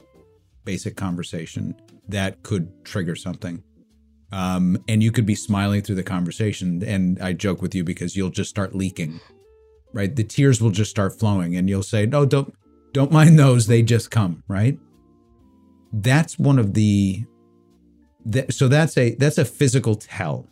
[0.64, 1.74] basic conversation
[2.08, 3.62] that could trigger something.
[4.32, 8.16] Um, and you could be smiling through the conversation, and I joke with you because
[8.16, 9.20] you'll just start leaking,
[9.92, 10.14] right?
[10.14, 12.54] The tears will just start flowing, and you'll say, "No, don't,
[12.92, 14.78] don't mind those; they just come." Right?
[15.92, 17.24] That's one of the
[18.26, 20.46] that, so that's a that's a physical tell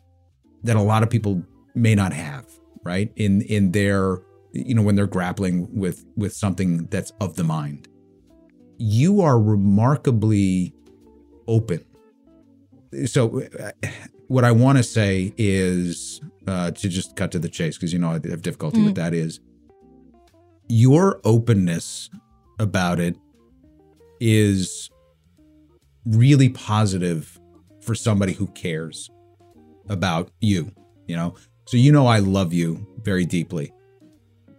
[0.67, 1.43] that a lot of people
[1.75, 2.47] may not have,
[2.85, 3.13] right?
[3.17, 4.19] In in their
[4.53, 7.89] you know when they're grappling with with something that's of the mind.
[8.79, 10.75] You are remarkably
[11.49, 11.85] open.
[13.07, 13.71] So uh,
[14.29, 17.99] what I want to say is uh, to just cut to the chase because you
[17.99, 18.87] know I have difficulty mm.
[18.87, 19.41] with that is
[20.69, 22.11] your openness
[22.59, 23.17] about it
[24.21, 24.91] is
[26.05, 27.39] really positive
[27.81, 29.11] for somebody who cares
[29.89, 30.71] about you,
[31.07, 31.35] you know?
[31.67, 33.73] So you know I love you very deeply.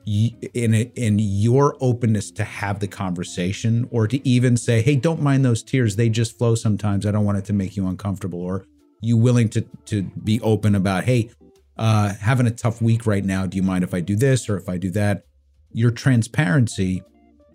[0.06, 5.44] In in your openness to have the conversation or to even say, "Hey, don't mind
[5.44, 5.96] those tears.
[5.98, 7.06] They just flow sometimes.
[7.06, 8.66] I don't want it to make you uncomfortable." Or
[9.02, 11.30] you willing to to be open about, "Hey,
[11.76, 13.46] uh having a tough week right now.
[13.46, 15.26] Do you mind if I do this or if I do that?"
[15.74, 17.04] Your transparency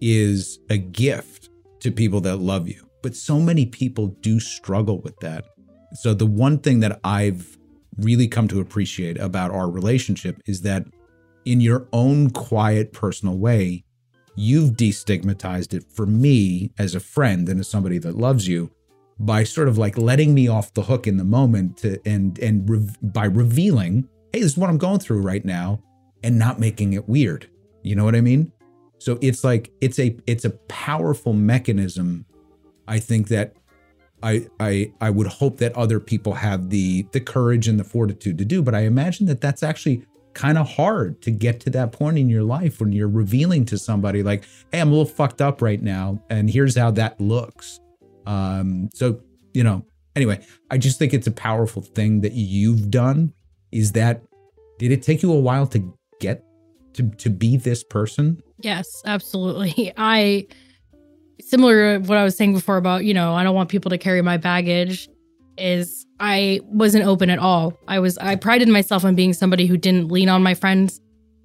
[0.02, 1.48] is a gift
[1.80, 2.86] to people that love you.
[3.02, 5.46] But so many people do struggle with that.
[5.94, 7.58] So, the one thing that I've
[7.98, 10.86] really come to appreciate about our relationship is that
[11.44, 13.84] in your own quiet, personal way,
[14.36, 18.70] you've destigmatized it for me as a friend and as somebody that loves you
[19.18, 22.68] by sort of like letting me off the hook in the moment to, and and
[22.68, 25.82] re- by revealing, hey, this is what I'm going through right now,
[26.22, 27.48] and not making it weird.
[27.82, 28.52] You know what I mean?
[28.98, 32.24] So it's like it's a it's a powerful mechanism.
[32.88, 33.54] I think that
[34.22, 38.38] I, I I would hope that other people have the the courage and the fortitude
[38.38, 40.04] to do, but I imagine that that's actually
[40.34, 43.78] kind of hard to get to that point in your life when you're revealing to
[43.78, 47.80] somebody like, "Hey, I'm a little fucked up right now, and here's how that looks."
[48.26, 49.20] Um, so
[49.54, 49.84] you know,
[50.16, 53.32] anyway, I just think it's a powerful thing that you've done.
[53.72, 54.22] Is that
[54.78, 56.44] did it take you a while to get
[56.94, 58.42] to to be this person?
[58.58, 59.92] Yes, absolutely.
[59.96, 60.46] I
[61.42, 63.98] similar to what I was saying before about, you know, I don't want people to
[63.98, 65.08] carry my baggage
[65.58, 67.78] is I wasn't open at all.
[67.86, 71.00] I was I prided myself on being somebody who didn't lean on my friends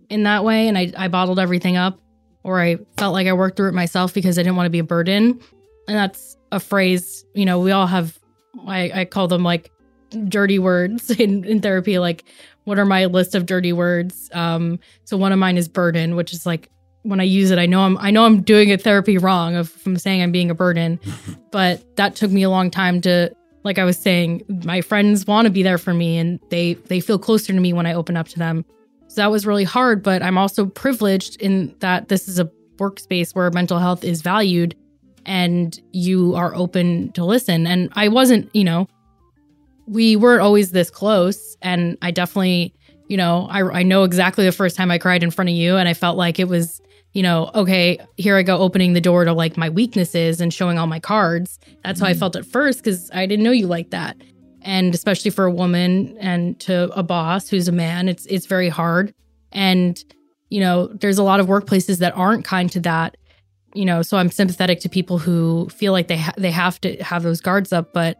[0.09, 1.99] in that way and I, I bottled everything up
[2.43, 4.79] or I felt like I worked through it myself because I didn't want to be
[4.79, 5.39] a burden.
[5.87, 8.17] And that's a phrase, you know, we all have
[8.65, 9.71] I, I call them like
[10.29, 12.23] dirty words in, in therapy, like
[12.63, 14.29] what are my list of dirty words?
[14.33, 16.69] Um, so one of mine is burden, which is like
[17.07, 19.69] when I use it, I know I'm I know I'm doing a therapy wrong of
[19.69, 20.99] from saying I'm being a burden,
[21.51, 23.33] but that took me a long time to
[23.63, 26.99] like I was saying, my friends want to be there for me and they they
[26.99, 28.65] feel closer to me when I open up to them.
[29.07, 33.33] So that was really hard, but I'm also privileged in that this is a workspace
[33.33, 34.75] where mental health is valued
[35.25, 37.65] and you are open to listen.
[37.65, 38.87] And I wasn't, you know,
[39.85, 42.73] we weren't always this close and I definitely
[43.07, 45.77] you know, I, I know exactly the first time I cried in front of you,
[45.77, 46.81] and I felt like it was
[47.13, 50.77] you know, okay, here I go opening the door to like my weaknesses and showing
[50.77, 51.59] all my cards.
[51.83, 52.05] That's mm-hmm.
[52.05, 52.19] how I mm.
[52.19, 54.17] felt at first because I didn't know you like that.
[54.61, 58.69] And especially for a woman and to a boss who's a man, it's it's very
[58.69, 59.13] hard.
[59.51, 60.03] And
[60.49, 63.17] you know, there's a lot of workplaces that aren't kind to that.
[63.73, 66.97] You know, so I'm sympathetic to people who feel like they ha- they have to
[67.03, 68.17] have those guards up, but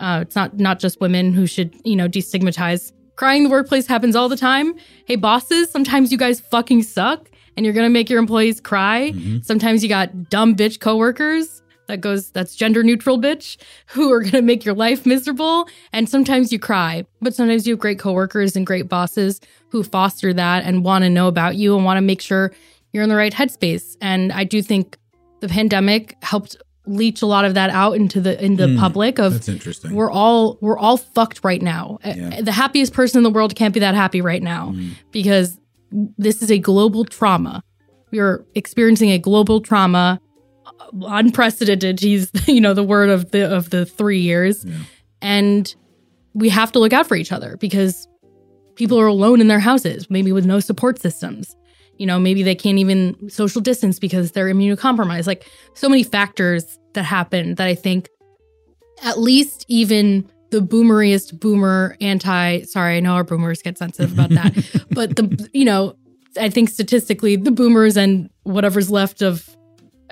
[0.00, 3.86] Uh, it's not not just women who should you know destigmatize crying in the workplace
[3.86, 4.74] happens all the time.
[5.04, 9.12] Hey bosses, sometimes you guys fucking suck and you're gonna make your employees cry.
[9.14, 9.38] Mm-hmm.
[9.42, 14.42] Sometimes you got dumb bitch coworkers that goes that's gender neutral bitch who are gonna
[14.42, 15.68] make your life miserable.
[15.92, 20.32] And sometimes you cry, but sometimes you have great coworkers and great bosses who foster
[20.32, 22.52] that and want to know about you and want to make sure
[22.92, 23.96] you're in the right headspace.
[24.00, 24.96] And I do think
[25.40, 28.78] the pandemic helped leach a lot of that out into the in the hmm.
[28.78, 29.94] public of That's interesting.
[29.94, 31.98] we're all we're all fucked right now.
[32.04, 32.40] Yeah.
[32.40, 34.90] The happiest person in the world can't be that happy right now hmm.
[35.12, 35.58] because
[35.90, 37.62] this is a global trauma.
[38.10, 40.20] We are experiencing a global trauma,
[40.66, 40.72] uh,
[41.06, 42.00] unprecedented.
[42.00, 44.66] He's you know the word of the of the three years,
[45.20, 45.74] and
[46.34, 48.06] we have to look out for each other because
[48.76, 51.56] people are alone in their houses, maybe with no support systems.
[51.98, 55.26] You know, maybe they can't even social distance because they're immunocompromised.
[55.26, 58.08] Like so many factors that happen that I think
[59.02, 64.30] at least even the boomeriest boomer anti sorry i know our boomers get sensitive about
[64.30, 65.96] that but the you know
[66.38, 69.48] i think statistically the boomers and whatever's left of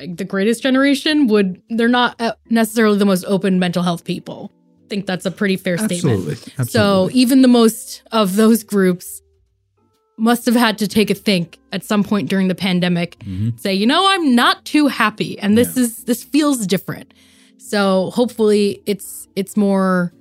[0.07, 4.53] the greatest generation would they're not uh, necessarily the most open mental health people.
[4.84, 6.36] I think that's a pretty fair Absolutely.
[6.36, 9.20] statement so even the most of those groups
[10.16, 13.16] must have had to take a think at some point during the pandemic
[13.57, 17.12] say you know i'm not too happy and this is this feels different.
[17.59, 20.12] So hopefully it's it's more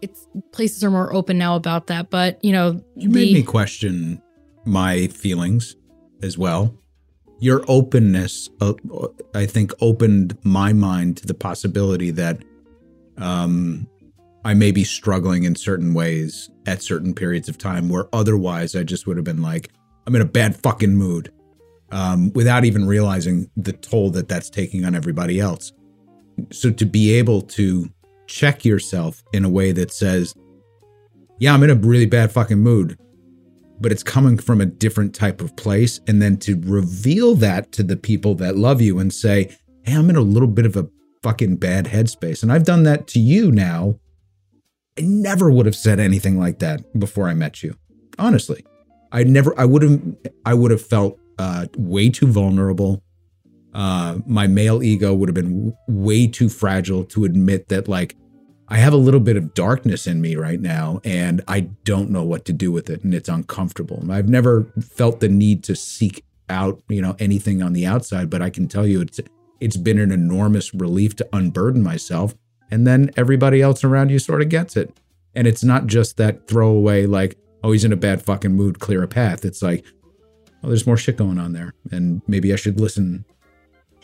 [0.00, 4.22] it's places are more open now about that but you know You made me question
[4.68, 5.76] my feelings
[6.22, 6.74] as well.
[7.40, 8.74] Your openness, uh,
[9.34, 12.42] I think, opened my mind to the possibility that
[13.16, 13.88] um,
[14.44, 18.82] I may be struggling in certain ways at certain periods of time where otherwise I
[18.82, 19.70] just would have been like,
[20.06, 21.32] I'm in a bad fucking mood
[21.92, 25.72] um, without even realizing the toll that that's taking on everybody else.
[26.52, 27.88] So to be able to
[28.28, 30.34] check yourself in a way that says,
[31.40, 32.98] yeah, I'm in a really bad fucking mood,
[33.80, 36.00] but it's coming from a different type of place.
[36.06, 40.10] And then to reveal that to the people that love you and say, hey, I'm
[40.10, 40.88] in a little bit of a
[41.22, 42.42] fucking bad headspace.
[42.42, 43.98] And I've done that to you now.
[44.98, 47.74] I never would have said anything like that before I met you.
[48.18, 48.64] Honestly,
[49.12, 50.00] I never, I would have,
[50.44, 53.02] I would have felt uh, way too vulnerable.
[53.78, 58.16] Uh, my male ego would have been way too fragile to admit that, like,
[58.66, 62.24] I have a little bit of darkness in me right now, and I don't know
[62.24, 64.04] what to do with it, and it's uncomfortable.
[64.10, 68.42] I've never felt the need to seek out, you know, anything on the outside, but
[68.42, 69.20] I can tell you, it's
[69.60, 72.34] it's been an enormous relief to unburden myself,
[72.72, 74.92] and then everybody else around you sort of gets it,
[75.36, 79.04] and it's not just that throwaway like, oh, he's in a bad fucking mood, clear
[79.04, 79.44] a path.
[79.44, 79.84] It's like,
[80.64, 83.24] oh, there's more shit going on there, and maybe I should listen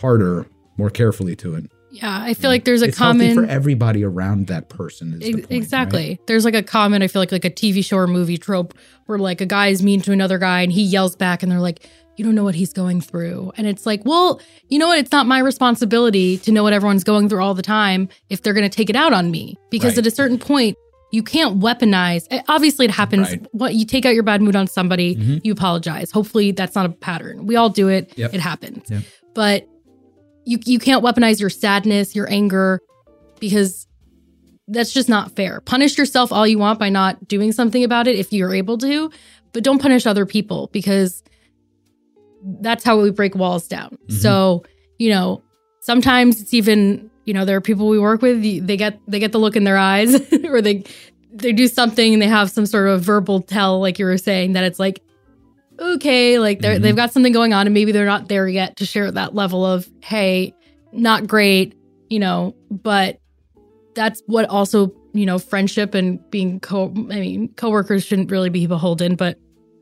[0.01, 1.71] harder, more carefully to it.
[1.91, 5.15] yeah i feel like there's a it's common for everybody around that person.
[5.15, 6.09] Is the point, exactly.
[6.11, 6.27] right?
[6.27, 8.75] There's like a common, I feel like like a TV show or movie trope
[9.07, 11.61] where like a guy is mean to another guy and he yells back and they're
[11.61, 13.53] like, you don't know what he's going through.
[13.57, 14.99] And it's like, well, you know what?
[14.99, 18.55] It's not my responsibility to know what everyone's going through all the time if they're
[18.55, 19.57] going to take it out on me.
[19.71, 19.99] Because Right.
[20.07, 20.77] at a certain point,
[21.11, 22.27] you can't weaponize.
[22.31, 23.31] eh, Obviously, it happens.
[23.31, 23.43] Right.
[23.43, 23.59] Mm-hmm.
[23.59, 26.11] What you take out your bad mood on somebody, you apologize.
[26.13, 27.47] Hopefully, that's not a pattern.
[27.47, 28.13] We all do it.
[28.17, 28.35] Yep.
[28.35, 28.89] It happens.
[28.91, 29.03] Yep.
[29.35, 29.69] But
[30.45, 32.81] you you can't weaponize your sadness, your anger,
[33.41, 33.87] because
[34.69, 35.61] that's just not fair.
[35.61, 39.11] Punish yourself all you want by not doing something about it if you're able to,
[39.53, 41.23] but don't punish other people because
[42.61, 43.91] that's how we break walls down.
[43.91, 44.17] Mm-hmm.
[44.17, 44.65] So,
[44.99, 45.43] you know,
[45.81, 49.33] sometimes it's even, you know, there are people we work with, they get they get
[49.33, 50.15] the look in their eyes
[50.45, 50.85] or they
[51.33, 54.53] they do something and they have some sort of verbal tell like you were saying
[54.53, 55.03] that it's like
[55.79, 56.82] okay, like they're, Mhm.
[56.82, 59.65] they've got something going on and maybe they're not there yet to share that level
[59.65, 60.55] of, hey,
[60.93, 61.74] not great,
[62.09, 63.19] you know, but
[63.94, 68.66] that's what also, you know, friendship and being co I mean, coworkers shouldn't really be
[68.66, 69.39] beholden, but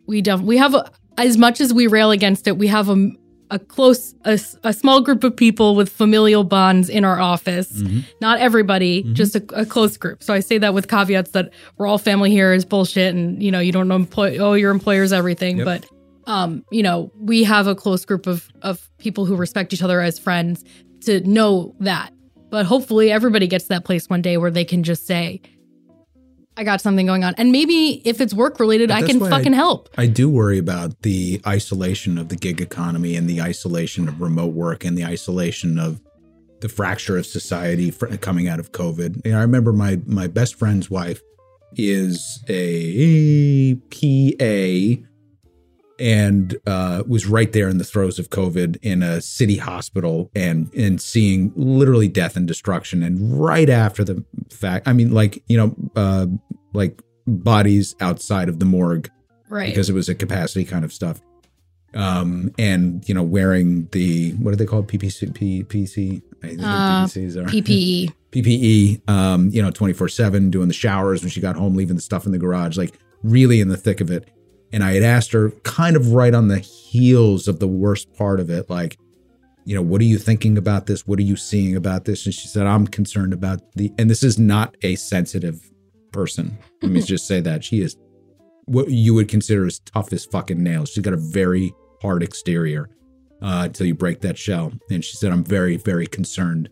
[0.06, 3.10] we def- we have a, as much as we rail against it, we have a
[3.52, 7.70] a close a, a small group of people with familial bonds in our office.
[7.70, 8.04] Mhm.
[8.20, 10.22] Not everybody, just a, a close group.
[10.22, 13.50] So I say that with caveats that we're all family here is bullshit, and you
[13.50, 15.66] know you don't know employ oh your employer's everything, Yep.
[15.66, 15.86] but
[16.26, 20.00] um you know we have a close group of of people who respect each other
[20.00, 20.64] as friends
[21.06, 22.10] to know that.
[22.50, 25.40] But hopefully everybody gets to that place one day where they can just say,
[26.56, 27.34] I got something going on.
[27.38, 29.88] And maybe if it's work related, I can fucking I- help.
[29.96, 34.54] I do worry about the isolation of the gig economy and the isolation of remote
[34.54, 36.00] work and the isolation of
[36.60, 39.24] the fracture of society fr- coming out of COVID.
[39.24, 41.20] You know, I remember my my best friend's wife
[41.74, 45.02] is a PA
[46.02, 50.68] and uh, was right there in the throes of COVID in a city hospital and
[50.74, 53.02] and seeing literally death and destruction.
[53.04, 56.26] And right after the fact, I mean, like you know, uh,
[56.74, 59.08] like bodies outside of the morgue
[59.48, 59.68] Right.
[59.68, 61.20] because it was a capacity kind of stuff.
[61.94, 64.88] Um, and you know, wearing the what are they called?
[64.88, 66.22] PPC, P, PC.
[66.42, 68.12] Uh, PPE.
[68.32, 72.02] PPE, um, you know, 24 7, doing the showers when she got home, leaving the
[72.02, 74.28] stuff in the garage, like really in the thick of it.
[74.72, 78.40] And I had asked her, kind of right on the heels of the worst part
[78.40, 78.96] of it, like,
[79.64, 81.06] you know, what are you thinking about this?
[81.06, 82.24] What are you seeing about this?
[82.24, 85.60] And she said, I'm concerned about the, and this is not a sensitive
[86.10, 86.58] person.
[86.82, 87.62] Let me just say that.
[87.62, 87.96] She is
[88.64, 90.90] what you would consider as tough as fucking nails.
[90.90, 92.90] She's got a very hard exterior
[93.42, 94.72] uh, until you break that shell.
[94.90, 96.68] And she said, I'm very, very concerned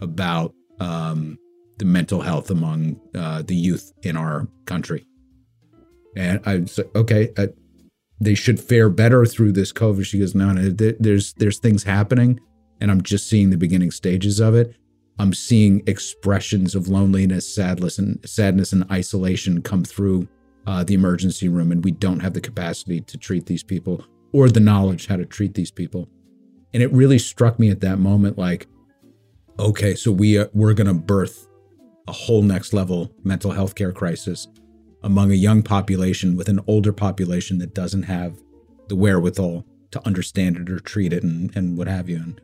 [0.00, 1.38] about um,
[1.78, 5.06] the mental health among uh, the youth in our country.
[6.16, 7.48] And I said, okay, uh,
[8.20, 10.04] they should fare better through this COVID.
[10.04, 12.38] She goes, no, no, there- there's there's things happening,
[12.80, 14.76] and I'm just seeing the beginning stages of it.
[15.18, 20.28] I'm seeing expressions of loneliness, sadness, and sadness and isolation come through
[20.66, 24.48] uh, the emergency room, and we don't have the capacity to treat these people or
[24.48, 26.08] the knowledge how to treat these people.
[26.72, 28.66] And it really struck me at that moment, like,
[29.58, 31.46] okay, so we are, we're going to birth
[32.08, 34.48] a whole next level mental health care crisis
[35.02, 38.38] among a young population with an older population that doesn't have
[38.88, 42.16] the wherewithal to understand it or treat it and, and what have you.
[42.16, 42.40] And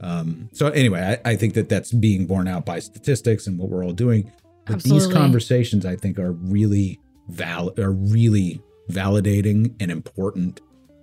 [0.00, 3.68] um, so anyway, I, I think that that's being borne out by statistics and what
[3.68, 4.32] we're all doing.
[4.64, 10.60] But these conversations, I think, are really val are really validating and important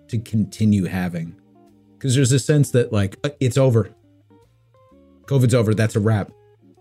[0.07, 1.35] to continue having.
[1.93, 3.89] Because there's a sense that like uh, it's over.
[5.25, 5.73] Covid's over.
[5.73, 6.31] That's a wrap.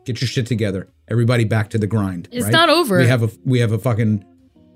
[0.04, 2.52] Get your shit together everybody back to the grind It's right?
[2.52, 2.98] not over.
[2.98, 4.24] we have a we have a fucking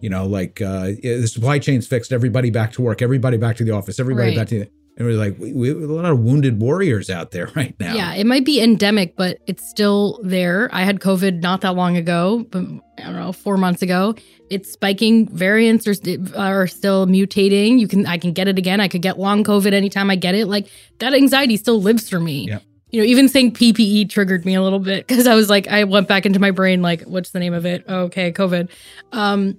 [0.00, 3.64] you know like uh the supply chain's fixed everybody back to work everybody back to
[3.64, 4.36] the office everybody Right.
[4.36, 4.66] back to
[4.98, 7.94] and we're like we, we have a lot of wounded warriors out there right now
[7.94, 10.68] Yeah, it might be endemic, but it's still there.
[10.70, 12.62] I had COVID not that long ago, but
[12.98, 14.14] I don't know, four months ago.
[14.50, 15.28] It's spiking.
[15.28, 17.78] Variants are, st- are still mutating.
[17.80, 18.80] You can, I can get it again.
[18.80, 20.46] I could get long COVID anytime I get it.
[20.46, 20.68] Like
[20.98, 22.48] that anxiety still lives for me.
[22.48, 22.58] Yeah.
[22.92, 25.84] You know, even saying PPE triggered me a little bit because I was like, I
[25.84, 27.84] went back into my brain, like, what's the name of it?
[27.88, 28.68] Okay, COVID.
[29.12, 29.58] Um,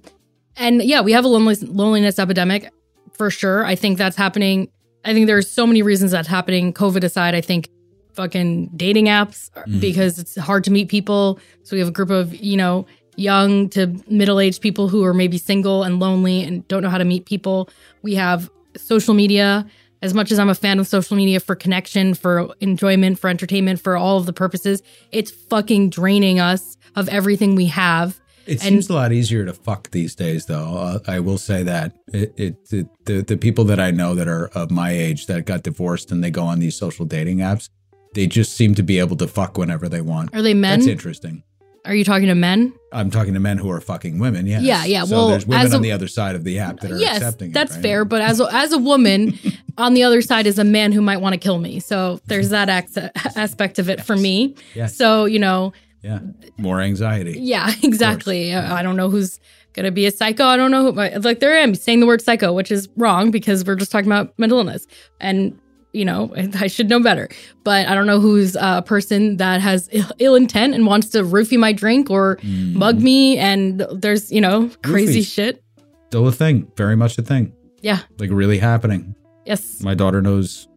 [0.56, 2.70] and yeah, we have a loneliness, loneliness epidemic
[3.12, 3.64] for sure.
[3.64, 4.68] I think that's happening.
[5.04, 6.72] I think there's so many reasons that's happening.
[6.72, 7.68] COVID aside, I think
[8.12, 9.80] fucking dating apps are- Mhm.
[9.80, 11.40] because it's hard to meet people.
[11.64, 12.86] So we have a group of, you know,
[13.16, 16.98] young to middle aged people who are maybe single and lonely and don't know how
[16.98, 17.68] to meet people.
[18.02, 19.66] We have social media.
[20.04, 23.80] As much as I'm a fan of social media for connection, for enjoyment, for entertainment,
[23.80, 24.82] for all of the purposes,
[25.12, 28.20] it's fucking draining us of everything we have.
[28.46, 30.76] It And- seems a lot easier to fuck these days, though.
[30.76, 34.28] Uh, I will say that it, it, it the the people that I know that
[34.28, 37.70] are of my age that got divorced and they go on these social dating apps,
[38.12, 40.34] they just seem to be able to fuck whenever they want.
[40.34, 40.80] Are they men?
[40.80, 41.42] That's interesting.
[41.86, 42.74] Are you talking to men?
[42.94, 44.46] I'm talking to men who are fucking women.
[44.46, 44.60] Yeah.
[44.60, 46.90] Yeah, yeah, So well, there's women a- on the other side of the app that
[46.92, 47.50] are yes, accepting.
[47.50, 47.82] it, that's right?
[47.82, 48.04] fair.
[48.04, 49.38] But as a, as a woman,
[49.78, 51.80] on the other side is a man who might want to kill me.
[51.80, 54.54] So there's that ac- aspect of it for me.
[54.74, 54.96] Yes.
[54.96, 55.72] So you know,
[56.02, 56.20] Yeah,
[56.56, 57.38] more anxiety.
[57.40, 58.54] yeah, exactly.
[58.54, 59.40] I I don't know who's
[59.72, 60.44] gonna be a psycho.
[60.44, 60.92] I don't know who.
[60.92, 64.06] Like there I am saying the word psycho, which is wrong because we're just talking
[64.10, 64.86] about mental illness,
[65.20, 65.58] and
[65.94, 67.28] you know I should know better.
[67.64, 71.22] But I don't know who's a person that has ill, ill intent and wants to
[71.22, 72.74] roofie my drink or Mm.
[72.74, 73.38] mug me.
[73.38, 75.32] And there's you know crazy Roofies.
[75.34, 75.64] shit.
[76.08, 76.70] Still a thing.
[76.76, 77.52] Very much a thing.
[77.80, 78.00] Yeah.
[78.18, 79.14] Like really happening.
[79.46, 79.82] Yes.
[79.82, 80.68] My daughter knows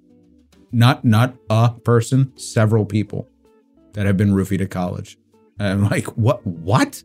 [0.71, 3.27] not not a person, several people
[3.93, 5.17] that have been roofied at college.
[5.59, 6.45] And I'm like, what?
[6.45, 7.01] What?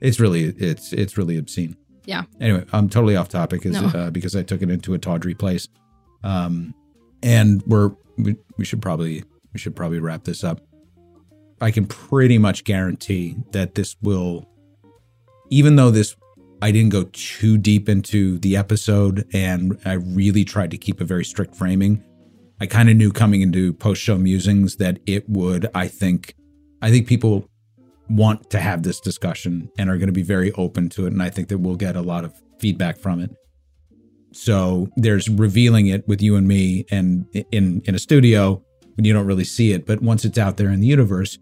[0.00, 1.76] It's really it's it's really obscene.
[2.06, 2.22] Yeah.
[2.40, 3.88] Anyway, I'm totally off topic is, No.
[3.88, 5.68] uh, because I took it into a tawdry place.
[6.24, 6.72] Um,
[7.22, 10.60] and we're we, we should probably we should probably wrap this up.
[11.60, 14.48] I can pretty much guarantee that this will,
[15.50, 16.16] even though this
[16.60, 21.04] I didn't go too deep into the episode and I really tried to keep a
[21.04, 22.02] very strict framing.
[22.60, 26.34] I kind of knew coming into post show musings that it would, I think,
[26.82, 27.48] I think people
[28.10, 31.12] want to have this discussion and are going to be very open to it.
[31.12, 33.30] And I think that we'll get a lot of feedback from it.
[34.32, 38.62] So there's revealing it with you and me and in, in a studio
[38.96, 39.86] when you don't really see it.
[39.86, 41.38] But once it's out there in the universe,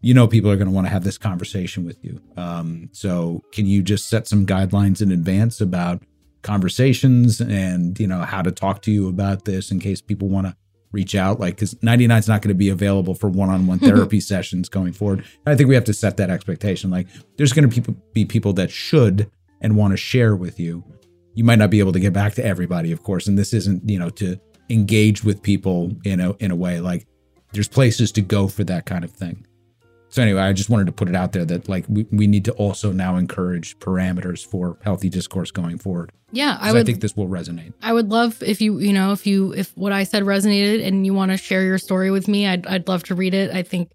[0.00, 2.20] you know people are going to want to have this conversation with you.
[2.36, 6.02] Um, so can you just set some guidelines in advance about
[6.44, 10.46] conversations and you know how to talk to you about this in case people want
[10.46, 10.54] to
[10.92, 14.68] reach out like because 99 is not going to be available for one-on-one therapy sessions
[14.68, 18.24] going forward i think we have to set that expectation like there's going to be
[18.26, 19.28] people that should
[19.62, 20.84] and want to share with you
[21.34, 23.88] you might not be able to get back to everybody, of course, and this isn't
[23.88, 24.38] you know to
[24.70, 27.06] engage with people in a in a way like
[27.52, 29.46] there's places to go for that kind of thing.
[30.14, 32.44] So anyway, I just wanted to put it out there that like we, we need
[32.44, 36.12] to also now encourage parameters for healthy discourse going forward.
[36.30, 36.82] Yeah, I would.
[36.82, 37.72] I think this will resonate.
[37.82, 41.04] I would love if you, you know, if you, if what I said resonated and
[41.04, 43.50] you want to share your story with me, I'd, I'd love to read it.
[43.52, 43.90] I think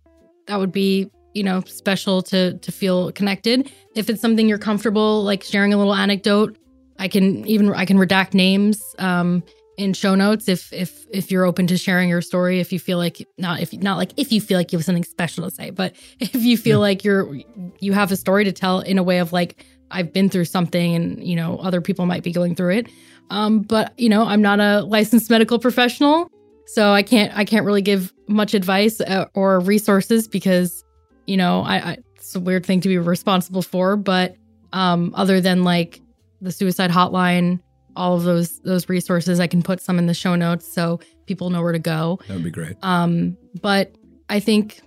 [0.48, 3.72] that would be, you know, special to, to feel connected.
[3.96, 6.58] If it's something you're comfortable, like sharing a little anecdote,
[7.00, 9.44] I can even, I can redact names, um,
[9.78, 12.98] in show notes if, if, if you're open to sharing your story, if you feel
[12.98, 15.70] like not, if not like if you feel like you have something special to say,
[15.70, 17.34] but if you feel like you're,
[17.80, 20.94] you have a story to tell in a way of like, I've been through something
[20.94, 22.88] and, you know, other people might be going through it.
[23.30, 26.30] Um, but you know, I'm not a licensed medical professional,
[26.66, 30.84] so I can't I can't really give much advice uh, or resources because
[31.28, 33.96] you know I, I it's a weird thing to be responsible for.
[33.96, 34.36] But
[34.74, 36.02] um, other than like
[36.42, 37.60] the suicide hotline,
[37.96, 41.50] all of those those resources, I can put some in the show notes so people
[41.50, 42.20] know where to go.
[42.28, 42.78] That would be great.
[42.82, 43.94] Um, but
[44.30, 44.82] I think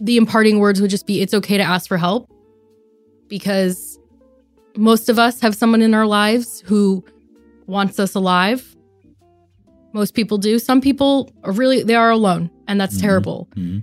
[0.00, 2.30] the imparting words would just be it's okay to ask for help
[3.28, 3.98] because
[4.76, 7.04] most of us have someone in our lives who
[7.66, 8.76] wants us alive.
[9.92, 10.58] Most people do.
[10.58, 13.00] Some people are really they are alone and that's Mhm.
[13.00, 13.48] terrible.
[13.56, 13.82] Mhm.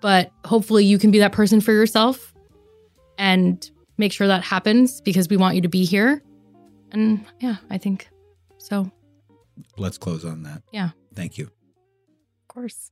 [0.00, 2.34] But hopefully you can be that person for yourself
[3.18, 3.68] and
[3.98, 6.22] make sure that happens because we want you to be here.
[6.92, 8.08] And yeah, I think
[8.58, 8.90] so.
[9.76, 10.62] Let's close on that.
[10.72, 10.90] Yeah.
[11.14, 11.44] Thank you.
[11.44, 12.90] Of course.